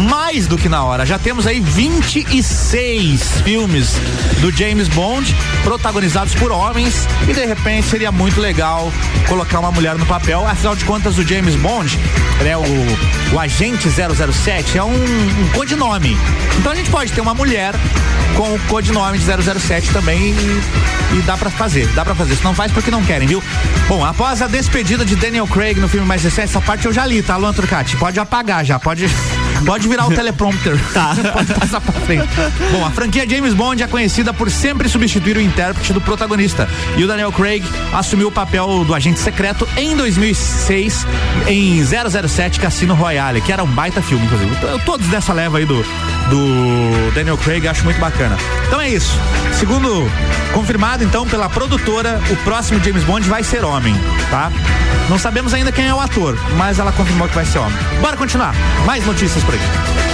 mais 0.09 0.47
do 0.47 0.57
que 0.57 0.67
na 0.67 0.83
hora. 0.83 1.05
Já 1.05 1.17
temos 1.17 1.47
aí 1.47 1.61
26 1.61 3.41
filmes 3.41 3.95
do 4.41 4.51
James 4.51 4.89
Bond 4.89 5.33
protagonizados 5.63 6.35
por 6.41 6.51
homens 6.51 7.07
e 7.29 7.33
de 7.33 7.45
repente 7.45 7.87
seria 7.87 8.11
muito 8.11 8.41
legal 8.41 8.91
colocar 9.27 9.59
uma 9.59 9.71
mulher 9.71 9.95
no 9.95 10.05
papel. 10.07 10.45
Afinal 10.47 10.75
de 10.75 10.83
contas, 10.83 11.17
o 11.19 11.23
James 11.23 11.55
Bond, 11.55 11.97
né, 12.41 12.57
o, 12.57 13.35
o 13.35 13.39
agente 13.39 13.87
007 13.87 14.77
é 14.77 14.83
um, 14.83 14.91
um 14.91 15.49
codinome. 15.53 16.17
Então 16.57 16.71
a 16.71 16.75
gente 16.75 16.89
pode 16.89 17.13
ter 17.13 17.21
uma 17.21 17.35
mulher 17.35 17.75
com 18.35 18.55
o 18.55 18.59
codinome 18.61 19.19
de 19.19 19.25
007 19.59 19.91
também 19.91 20.31
e, 20.31 21.17
e 21.17 21.21
dá 21.21 21.37
pra 21.37 21.51
fazer, 21.51 21.87
dá 21.89 22.03
pra 22.03 22.15
fazer. 22.15 22.35
Se 22.35 22.43
não 22.43 22.55
faz 22.55 22.71
porque 22.71 22.89
não 22.89 23.03
querem, 23.03 23.27
viu? 23.27 23.43
Bom, 23.87 24.03
após 24.03 24.41
a 24.41 24.47
despedida 24.47 25.05
de 25.05 25.15
Daniel 25.15 25.45
Craig 25.45 25.79
no 25.79 25.87
filme 25.87 26.07
mais 26.07 26.23
recente, 26.23 26.45
essa 26.45 26.61
parte 26.61 26.87
eu 26.87 26.93
já 26.93 27.05
li, 27.05 27.21
tá, 27.21 27.37
Luan 27.37 27.53
Turcati? 27.53 27.95
Pode 27.97 28.19
apagar 28.19 28.65
já, 28.65 28.79
pode, 28.79 29.05
pode 29.65 29.87
virar 29.87 30.07
o 30.07 30.11
teleprompter. 30.11 30.79
Tá. 30.93 31.15
pode 31.33 31.53
passar 31.53 31.79
pra 31.81 31.93
frente. 32.01 32.27
Bom, 32.71 32.85
a 32.85 32.89
franquia 32.91 33.27
James 33.29 33.53
Bond 33.53 33.81
é 33.81 33.87
conhecida 33.87 34.33
por 34.33 34.49
sempre 34.51 34.89
substituir 34.89 35.37
o 35.37 35.41
intérprete 35.41 35.93
do 35.93 36.01
protagonista. 36.01 36.67
E 36.97 37.03
o 37.03 37.07
Daniel 37.07 37.31
Craig 37.31 37.63
assumiu 37.93 38.27
o 38.27 38.31
papel 38.31 38.83
do 38.85 38.93
agente 38.93 39.19
secreto 39.19 39.67
em 39.77 39.95
2006 39.95 41.05
em 41.47 41.81
007 41.85 42.59
Cassino 42.59 42.93
Royale, 42.93 43.41
que 43.41 43.51
era 43.51 43.63
um 43.63 43.67
baita 43.67 44.01
filme, 44.01 44.25
inclusive. 44.25 44.51
Eu- 44.63 44.79
Todos 44.79 45.07
dessa 45.07 45.31
leva 45.33 45.59
aí 45.59 45.65
do, 45.65 45.75
do 46.29 47.11
Daniel 47.13 47.37
Craig, 47.37 47.67
acho 47.67 47.83
muito 47.83 47.99
bacana. 47.99 48.35
Então 48.67 48.81
é 48.81 48.89
isso. 48.89 49.13
Segundo 49.59 50.09
confirmado 50.53 51.03
então 51.03 51.25
pela 51.25 51.47
produtora, 51.49 52.19
o 52.29 52.35
próximo 52.37 52.83
James 52.83 53.03
Bond 53.03 53.27
vai 53.29 53.43
ser 53.43 53.63
homem, 53.63 53.95
tá? 54.29 54.51
Não 55.09 55.17
sabemos 55.19 55.53
ainda 55.53 55.71
quem 55.71 55.87
é 55.87 55.93
o 55.93 55.99
ator, 55.99 56.37
mas 56.57 56.79
ela 56.79 56.91
confirmou 56.91 57.27
que 57.27 57.35
vai 57.35 57.45
ser 57.45 57.59
homem. 57.59 57.77
Bora 58.01 58.15
continuar. 58.17 58.53
Mais 58.85 59.05
notícias 59.05 59.43
por 59.43 59.50
aqui. 59.53 60.10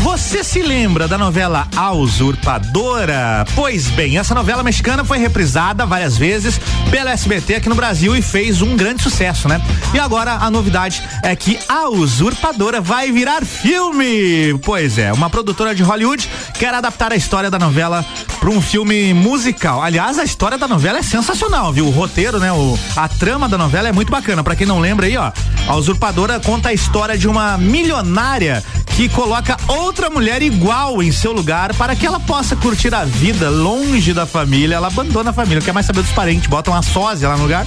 Você 0.00 0.44
se 0.44 0.62
lembra 0.62 1.08
da 1.08 1.18
novela 1.18 1.66
A 1.76 1.92
Usurpadora? 1.92 3.44
Pois 3.54 3.88
bem, 3.88 4.16
essa 4.16 4.32
novela 4.32 4.62
mexicana 4.62 5.04
foi 5.04 5.18
reprisada 5.18 5.84
várias 5.84 6.16
vezes 6.16 6.60
pela 6.88 7.10
SBT 7.10 7.56
aqui 7.56 7.68
no 7.68 7.74
Brasil 7.74 8.14
e 8.14 8.22
fez 8.22 8.62
um 8.62 8.76
grande 8.76 9.02
sucesso, 9.02 9.48
né? 9.48 9.60
E 9.92 9.98
agora 9.98 10.34
a 10.34 10.50
novidade 10.50 11.02
é 11.22 11.34
que 11.34 11.58
A 11.68 11.88
Usurpadora 11.88 12.80
vai 12.80 13.10
virar 13.10 13.44
filme. 13.44 14.56
Pois 14.64 14.98
é, 14.98 15.12
uma 15.12 15.28
produtora 15.28 15.74
de 15.74 15.82
Hollywood 15.82 16.28
quer 16.54 16.72
adaptar 16.72 17.12
a 17.12 17.16
história 17.16 17.50
da 17.50 17.58
novela 17.58 18.04
para 18.38 18.50
um 18.50 18.60
filme 18.60 19.12
musical. 19.12 19.82
Aliás, 19.82 20.16
a 20.18 20.24
história 20.24 20.56
da 20.56 20.68
novela 20.68 20.98
é 20.98 21.02
sensacional, 21.02 21.72
viu? 21.72 21.86
O 21.86 21.90
roteiro, 21.90 22.38
né? 22.38 22.52
O, 22.52 22.78
a 22.96 23.08
trama 23.08 23.48
da 23.48 23.58
novela 23.58 23.88
é 23.88 23.92
muito 23.92 24.12
bacana. 24.12 24.44
Pra 24.44 24.54
quem 24.54 24.66
não 24.66 24.78
lembra 24.78 25.06
aí, 25.06 25.16
ó, 25.16 25.32
a 25.66 25.74
usurpadora 25.74 26.38
conta 26.38 26.68
a 26.68 26.72
história 26.72 27.18
de 27.18 27.26
uma 27.26 27.58
milionária 27.58 28.62
que 28.98 29.08
coloca 29.08 29.56
outra 29.68 30.10
mulher 30.10 30.42
igual 30.42 31.00
em 31.00 31.12
seu 31.12 31.30
lugar 31.30 31.72
para 31.74 31.94
que 31.94 32.04
ela 32.04 32.18
possa 32.18 32.56
curtir 32.56 32.92
a 32.92 33.04
vida 33.04 33.48
longe 33.48 34.12
da 34.12 34.26
família. 34.26 34.74
Ela 34.74 34.88
abandona 34.88 35.30
a 35.30 35.32
família, 35.32 35.60
não 35.60 35.64
quer 35.64 35.70
mais 35.72 35.86
saber 35.86 36.02
dos 36.02 36.10
parentes, 36.10 36.48
bota 36.48 36.72
uma 36.72 36.82
sósia 36.82 37.28
lá 37.28 37.36
no 37.36 37.44
lugar. 37.44 37.64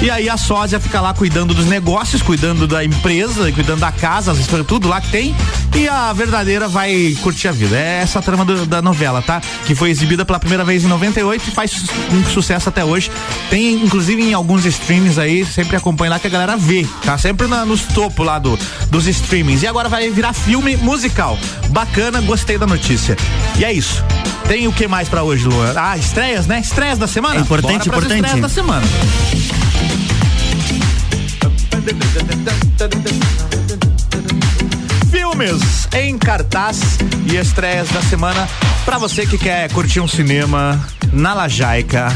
E 0.00 0.10
aí 0.10 0.30
a 0.30 0.38
sósia 0.38 0.80
fica 0.80 0.98
lá 0.98 1.12
cuidando 1.12 1.52
dos 1.52 1.66
negócios, 1.66 2.22
cuidando 2.22 2.66
da 2.66 2.82
empresa, 2.82 3.52
cuidando 3.52 3.80
da 3.80 3.92
casa, 3.92 4.34
tudo 4.66 4.88
lá 4.88 5.02
que 5.02 5.10
tem. 5.10 5.36
E 5.76 5.86
a 5.86 6.10
verdadeira 6.14 6.66
vai 6.66 7.14
curtir 7.22 7.48
a 7.48 7.52
vida. 7.52 7.76
É 7.76 8.00
essa 8.02 8.18
a 8.18 8.22
trama 8.22 8.42
do- 8.46 8.64
da 8.64 8.80
novela, 8.80 9.20
tá? 9.20 9.42
Que 9.66 9.74
foi 9.74 9.90
exibida 9.90 10.24
pela 10.24 10.40
primeira 10.40 10.64
vez 10.64 10.82
em 10.82 10.88
98 10.88 11.44
e 11.46 11.50
faz 11.50 11.72
um 12.10 12.24
sucesso 12.30 12.70
até 12.70 12.82
hoje. 12.82 13.10
Tem, 13.50 13.74
inclusive, 13.74 14.22
em 14.22 14.32
alguns 14.32 14.64
streamings 14.64 15.18
aí, 15.18 15.44
sempre 15.44 15.76
acompanha 15.76 16.12
lá 16.12 16.18
que 16.18 16.26
a 16.26 16.30
galera 16.30 16.56
vê. 16.56 16.86
Tá 17.04 17.18
sempre 17.18 17.46
na- 17.46 17.66
nos 17.66 17.82
topos 17.82 18.24
lá 18.24 18.38
do, 18.38 18.58
dos 18.90 19.06
streamings. 19.06 19.62
E 19.62 19.66
agora 19.66 19.90
vai 19.90 20.08
virar 20.10 20.32
filme 20.32 20.69
musical. 20.76 21.38
Bacana, 21.70 22.20
gostei 22.20 22.58
da 22.58 22.66
notícia. 22.66 23.16
E 23.58 23.64
é 23.64 23.72
isso. 23.72 24.04
Tem 24.48 24.66
o 24.66 24.72
que 24.72 24.88
mais 24.88 25.08
pra 25.08 25.22
hoje, 25.22 25.46
Luan? 25.46 25.72
Ah, 25.76 25.96
estreias, 25.96 26.46
né? 26.46 26.60
Estreias 26.60 26.98
da 26.98 27.06
semana? 27.06 27.36
É 27.36 27.40
importante, 27.40 27.88
Bora 27.88 28.04
importante. 28.04 28.24
Estreias 28.24 28.40
da 28.40 28.48
semana. 28.48 28.86
Filmes 35.10 35.88
em 35.92 36.18
cartaz 36.18 36.98
e 37.30 37.36
estreias 37.36 37.88
da 37.90 38.02
semana 38.02 38.48
pra 38.84 38.98
você 38.98 39.26
que 39.26 39.38
quer 39.38 39.72
curtir 39.72 40.00
um 40.00 40.08
cinema 40.08 40.84
na 41.12 41.34
Lajaica. 41.34 42.08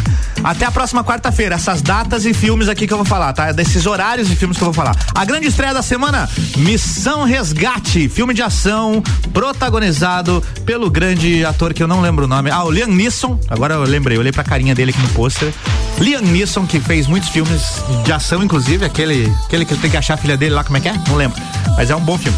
Até 0.42 0.66
a 0.66 0.70
próxima 0.70 1.02
quarta-feira, 1.02 1.54
essas 1.54 1.80
datas 1.80 2.26
e 2.26 2.34
filmes 2.34 2.68
aqui 2.68 2.86
que 2.86 2.92
eu 2.92 2.98
vou 2.98 3.06
falar, 3.06 3.32
tá? 3.32 3.50
Desses 3.52 3.86
horários 3.86 4.30
e 4.30 4.36
filmes 4.36 4.58
que 4.58 4.62
eu 4.62 4.66
vou 4.66 4.74
falar. 4.74 4.94
A 5.14 5.24
grande 5.24 5.46
estreia 5.46 5.72
da 5.72 5.82
semana, 5.82 6.28
Missão 6.56 7.24
Resgate, 7.24 8.08
filme 8.08 8.34
de 8.34 8.42
ação 8.42 9.02
protagonizado 9.32 10.42
pelo 10.66 10.90
grande 10.90 11.44
ator 11.44 11.72
que 11.72 11.82
eu 11.82 11.88
não 11.88 12.00
lembro 12.00 12.26
o 12.26 12.28
nome. 12.28 12.50
Ah, 12.50 12.64
o 12.64 12.70
Liam 12.70 12.88
Neeson. 12.88 13.38
Agora 13.48 13.74
eu 13.74 13.82
lembrei, 13.84 14.16
eu 14.16 14.20
olhei 14.20 14.32
pra 14.32 14.44
carinha 14.44 14.74
dele 14.74 14.90
aqui 14.90 15.00
no 15.00 15.08
pôster. 15.08 15.52
Liam 15.98 16.20
Neeson, 16.20 16.66
que 16.66 16.80
fez 16.80 17.06
muitos 17.06 17.30
filmes 17.30 17.82
de 18.04 18.12
ação, 18.12 18.42
inclusive, 18.42 18.84
aquele, 18.84 19.32
aquele 19.46 19.64
que 19.64 19.72
ele 19.72 19.80
tem 19.80 19.90
que 19.90 19.96
achar 19.96 20.14
a 20.14 20.18
filha 20.18 20.36
dele 20.36 20.54
lá, 20.54 20.64
como 20.64 20.76
é 20.76 20.80
que 20.80 20.88
é? 20.88 20.94
Não 21.08 21.16
lembro. 21.16 21.40
Mas 21.76 21.90
é 21.90 21.96
um 21.96 22.00
bom 22.00 22.18
filme. 22.18 22.36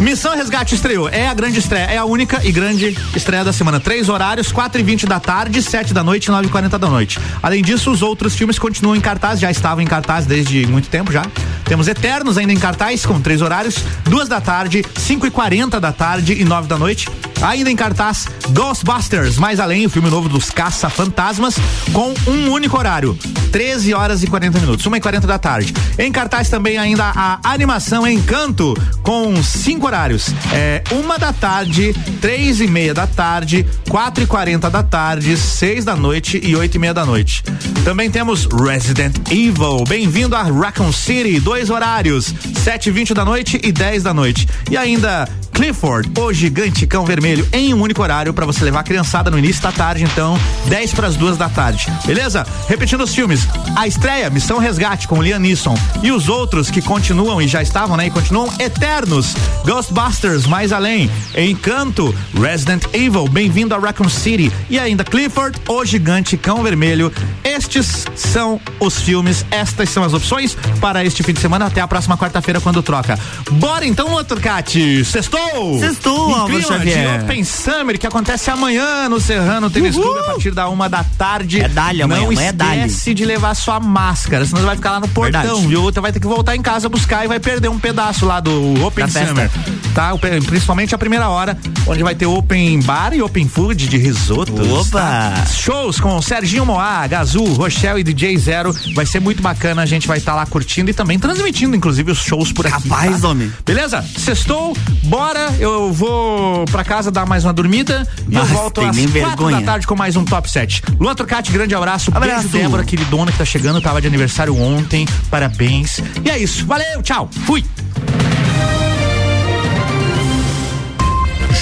Missão 0.00 0.34
Resgate 0.34 0.74
estreou. 0.74 1.08
É 1.08 1.28
a 1.28 1.34
grande 1.34 1.58
estreia, 1.58 1.84
é 1.84 1.96
a 1.96 2.04
única 2.04 2.40
e 2.44 2.52
grande 2.52 2.96
estreia 3.14 3.44
da 3.44 3.52
semana. 3.52 3.78
Três 3.80 4.08
horários, 4.08 4.50
4 4.50 4.80
e 4.80 4.84
20 4.84 5.06
da 5.06 5.20
tarde, 5.20 5.62
7 5.62 5.94
da 5.94 6.02
noite 6.02 6.26
e 6.26 6.30
9 6.30 6.46
e 6.46 6.50
40 6.50 6.78
da 6.78 6.88
noite. 6.88 7.18
Além 7.42 7.62
disso, 7.62 7.90
os 7.90 8.02
outros 8.02 8.34
filmes 8.34 8.58
continuam 8.58 8.96
em 8.96 9.00
cartaz, 9.00 9.40
já 9.40 9.50
estavam 9.50 9.82
em 9.82 9.86
cartaz 9.86 10.26
desde 10.26 10.66
muito 10.66 10.88
tempo 10.88 11.12
já. 11.12 11.22
Temos 11.64 11.88
Eternos 11.88 12.36
ainda 12.36 12.52
em 12.52 12.58
cartaz, 12.58 13.06
com 13.06 13.20
três 13.20 13.40
horários, 13.40 13.76
duas 14.04 14.28
da 14.28 14.40
tarde, 14.40 14.84
5 14.96 15.26
e 15.26 15.30
40 15.30 15.80
da 15.80 15.92
tarde 15.92 16.34
e 16.34 16.44
9 16.44 16.68
da 16.68 16.76
noite. 16.76 17.08
Ainda 17.42 17.70
em 17.70 17.76
cartaz, 17.76 18.26
Ghostbusters, 18.50 19.36
mais 19.36 19.60
além, 19.60 19.84
o 19.84 19.90
filme 19.90 20.08
novo 20.08 20.28
dos 20.28 20.50
Caça-Fantasmas, 20.50 21.56
com 21.92 22.14
um 22.26 22.50
único 22.50 22.78
horário, 22.78 23.18
13 23.52 23.92
horas 23.92 24.22
e 24.22 24.26
40 24.26 24.60
minutos, 24.60 24.86
1 24.86 24.96
e 24.96 25.00
40 25.00 25.26
da 25.26 25.38
tarde. 25.38 25.74
Em 25.98 26.10
cartaz 26.10 26.48
também 26.48 26.78
ainda 26.78 27.04
a 27.14 27.38
animação 27.44 28.06
Encanto, 28.06 28.74
com 29.02 29.42
cinco 29.42 29.83
horários. 29.86 30.34
É 30.52 30.82
uma 30.92 31.18
da 31.18 31.32
tarde, 31.32 31.94
três 32.20 32.60
e 32.60 32.66
meia 32.66 32.94
da 32.94 33.06
tarde, 33.06 33.66
quatro 33.88 34.22
e 34.22 34.26
quarenta 34.26 34.70
da 34.70 34.82
tarde, 34.82 35.36
seis 35.36 35.84
da 35.84 35.96
noite 35.96 36.40
e 36.42 36.56
oito 36.56 36.74
e 36.74 36.78
meia 36.78 36.94
da 36.94 37.04
noite. 37.04 37.42
Também 37.84 38.10
temos 38.10 38.46
Resident 38.46 39.16
Evil, 39.30 39.84
bem-vindo 39.88 40.34
a 40.34 40.42
Raccoon 40.42 40.92
City, 40.92 41.38
dois 41.40 41.70
horários, 41.70 42.34
7 42.62 42.90
20 42.90 43.14
da 43.14 43.24
noite 43.24 43.60
e 43.62 43.70
10 43.70 44.02
da 44.02 44.14
noite. 44.14 44.48
E 44.70 44.76
ainda 44.76 45.28
Clifford, 45.54 46.10
o 46.18 46.32
gigante 46.32 46.84
cão 46.84 47.04
vermelho, 47.04 47.46
em 47.52 47.72
um 47.72 47.80
único 47.80 48.02
horário 48.02 48.34
para 48.34 48.44
você 48.44 48.64
levar 48.64 48.80
a 48.80 48.82
criançada 48.82 49.30
no 49.30 49.38
início 49.38 49.62
da 49.62 49.70
tarde, 49.70 50.02
então, 50.02 50.36
10 50.66 50.92
para 50.94 51.06
as 51.06 51.16
duas 51.16 51.36
da 51.36 51.48
tarde. 51.48 51.86
Beleza? 52.04 52.44
Repetindo 52.68 53.04
os 53.04 53.14
filmes. 53.14 53.46
A 53.76 53.86
estreia, 53.86 54.28
Missão 54.30 54.58
Resgate 54.58 55.06
com 55.06 55.22
Liam 55.22 55.38
Neeson. 55.38 55.76
E 56.02 56.10
os 56.10 56.28
outros 56.28 56.70
que 56.70 56.82
continuam 56.82 57.40
e 57.40 57.46
já 57.46 57.62
estavam, 57.62 57.96
né? 57.96 58.08
E 58.08 58.10
continuam 58.10 58.52
eternos. 58.58 59.36
Ghostbusters, 59.74 60.46
Mais 60.46 60.70
Além. 60.70 61.10
Encanto, 61.36 62.14
Resident 62.40 62.84
Evil, 62.92 63.26
Bem-vindo 63.26 63.74
a 63.74 63.78
Raccoon 63.78 64.08
City. 64.08 64.52
E 64.70 64.78
ainda 64.78 65.02
Clifford, 65.02 65.58
o 65.66 65.84
gigante 65.84 66.36
cão 66.36 66.62
vermelho. 66.62 67.12
Estes 67.42 68.04
são 68.14 68.60
os 68.78 69.00
filmes, 69.00 69.44
estas 69.50 69.88
são 69.90 70.04
as 70.04 70.14
opções 70.14 70.56
para 70.80 71.04
este 71.04 71.24
fim 71.24 71.32
de 71.32 71.40
semana 71.40 71.66
até 71.66 71.80
a 71.80 71.88
próxima 71.88 72.16
quarta-feira 72.16 72.60
quando 72.60 72.84
troca. 72.84 73.18
Bora 73.50 73.84
então, 73.84 74.22
Turcati. 74.22 75.04
Sextou! 75.04 75.80
Sextou, 75.80 76.30
Álvaro 76.32 76.46
clima 76.46 76.62
Xavier. 76.78 77.18
de 77.18 77.24
Open 77.24 77.42
Summer 77.44 77.98
que 77.98 78.06
acontece 78.06 78.50
amanhã 78.52 79.08
no 79.08 79.20
Serrano 79.20 79.68
Tênis 79.70 79.96
Clube 79.96 80.20
a 80.20 80.22
partir 80.22 80.52
da 80.52 80.68
uma 80.68 80.88
da 80.88 81.02
tarde. 81.18 81.60
É 81.60 81.68
dali 81.68 82.00
amanhã, 82.00 82.20
Não 82.22 82.30
amanhã 82.30 82.48
é 82.48 82.52
dali. 82.52 82.80
esquece 82.86 83.12
de 83.12 83.24
levar 83.24 83.54
sua 83.54 83.80
máscara, 83.80 84.46
senão 84.46 84.60
você 84.60 84.66
vai 84.66 84.76
ficar 84.76 84.92
lá 84.92 85.00
no 85.00 85.08
portão, 85.08 85.40
Verdade. 85.42 85.66
viu? 85.66 85.82
Você 85.82 86.00
vai 86.00 86.12
ter 86.12 86.20
que 86.20 86.26
voltar 86.28 86.54
em 86.54 86.62
casa 86.62 86.88
buscar 86.88 87.24
e 87.24 87.28
vai 87.28 87.40
perder 87.40 87.68
um 87.68 87.78
pedaço 87.78 88.24
lá 88.24 88.38
do 88.38 88.84
Open 88.84 89.04
Da 89.06 89.10
festa. 89.10 89.50
Tá? 89.94 90.10
Principalmente 90.46 90.94
a 90.94 90.98
primeira 90.98 91.28
hora, 91.28 91.56
onde 91.86 92.02
vai 92.02 92.14
ter 92.14 92.26
Open 92.26 92.80
Bar 92.80 93.14
e 93.14 93.22
Open 93.22 93.48
Food 93.48 93.88
de 93.88 93.96
risotos. 93.96 94.88
Opa! 94.88 95.04
tá? 95.04 95.46
Shows 95.46 96.00
com 96.00 96.20
Serginho 96.20 96.64
Moá, 96.64 97.06
Gazu, 97.06 97.44
Rochelle 97.44 98.00
e 98.00 98.04
DJ 98.04 98.36
Zero. 98.36 98.74
Vai 98.94 99.06
ser 99.06 99.20
muito 99.20 99.42
bacana, 99.42 99.82
a 99.82 99.86
gente 99.86 100.06
vai 100.06 100.18
estar 100.18 100.34
lá 100.34 100.44
curtindo 100.46 100.90
e 100.90 100.94
também 100.94 101.18
transmitindo, 101.18 101.76
inclusive, 101.76 102.10
os 102.10 102.18
shows 102.18 102.52
por 102.52 102.66
aqui. 102.66 102.88
Capaz, 102.88 103.20
tá? 103.20 103.28
homem. 103.28 103.52
Beleza? 103.64 104.04
Sextou, 104.16 104.76
bora, 105.04 105.54
eu 105.58 105.92
vou 105.92 106.64
pra 106.66 106.84
casa 106.84 107.10
dar 107.10 107.26
mais 107.26 107.44
uma 107.44 107.52
dormida 107.52 108.06
e 108.28 108.34
eu 108.34 108.44
volto 108.46 108.80
às 108.80 108.96
quatro 108.96 109.12
vergonha. 109.12 109.60
da 109.60 109.62
tarde 109.62 109.86
com 109.86 109.94
mais 109.94 110.16
um 110.16 110.24
Top 110.24 110.50
7. 110.50 110.82
Luan 110.98 111.14
Turcati, 111.14 111.52
grande 111.52 111.74
abraço. 111.74 112.10
Abraço. 112.14 112.48
Beijo, 112.48 112.64
Débora, 112.64 112.84
queridona 112.84 113.30
que 113.30 113.38
tá 113.38 113.44
chegando, 113.44 113.80
tava 113.80 114.00
de 114.00 114.06
aniversário 114.06 114.56
ontem. 114.56 115.06
Parabéns. 115.30 116.00
E 116.24 116.30
é 116.30 116.38
isso. 116.38 116.66
Valeu, 116.66 117.02
tchau. 117.02 117.28
Fui. 117.46 117.64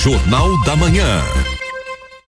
Jornal 0.03 0.59
da 0.65 0.75
Manhã. 0.75 1.52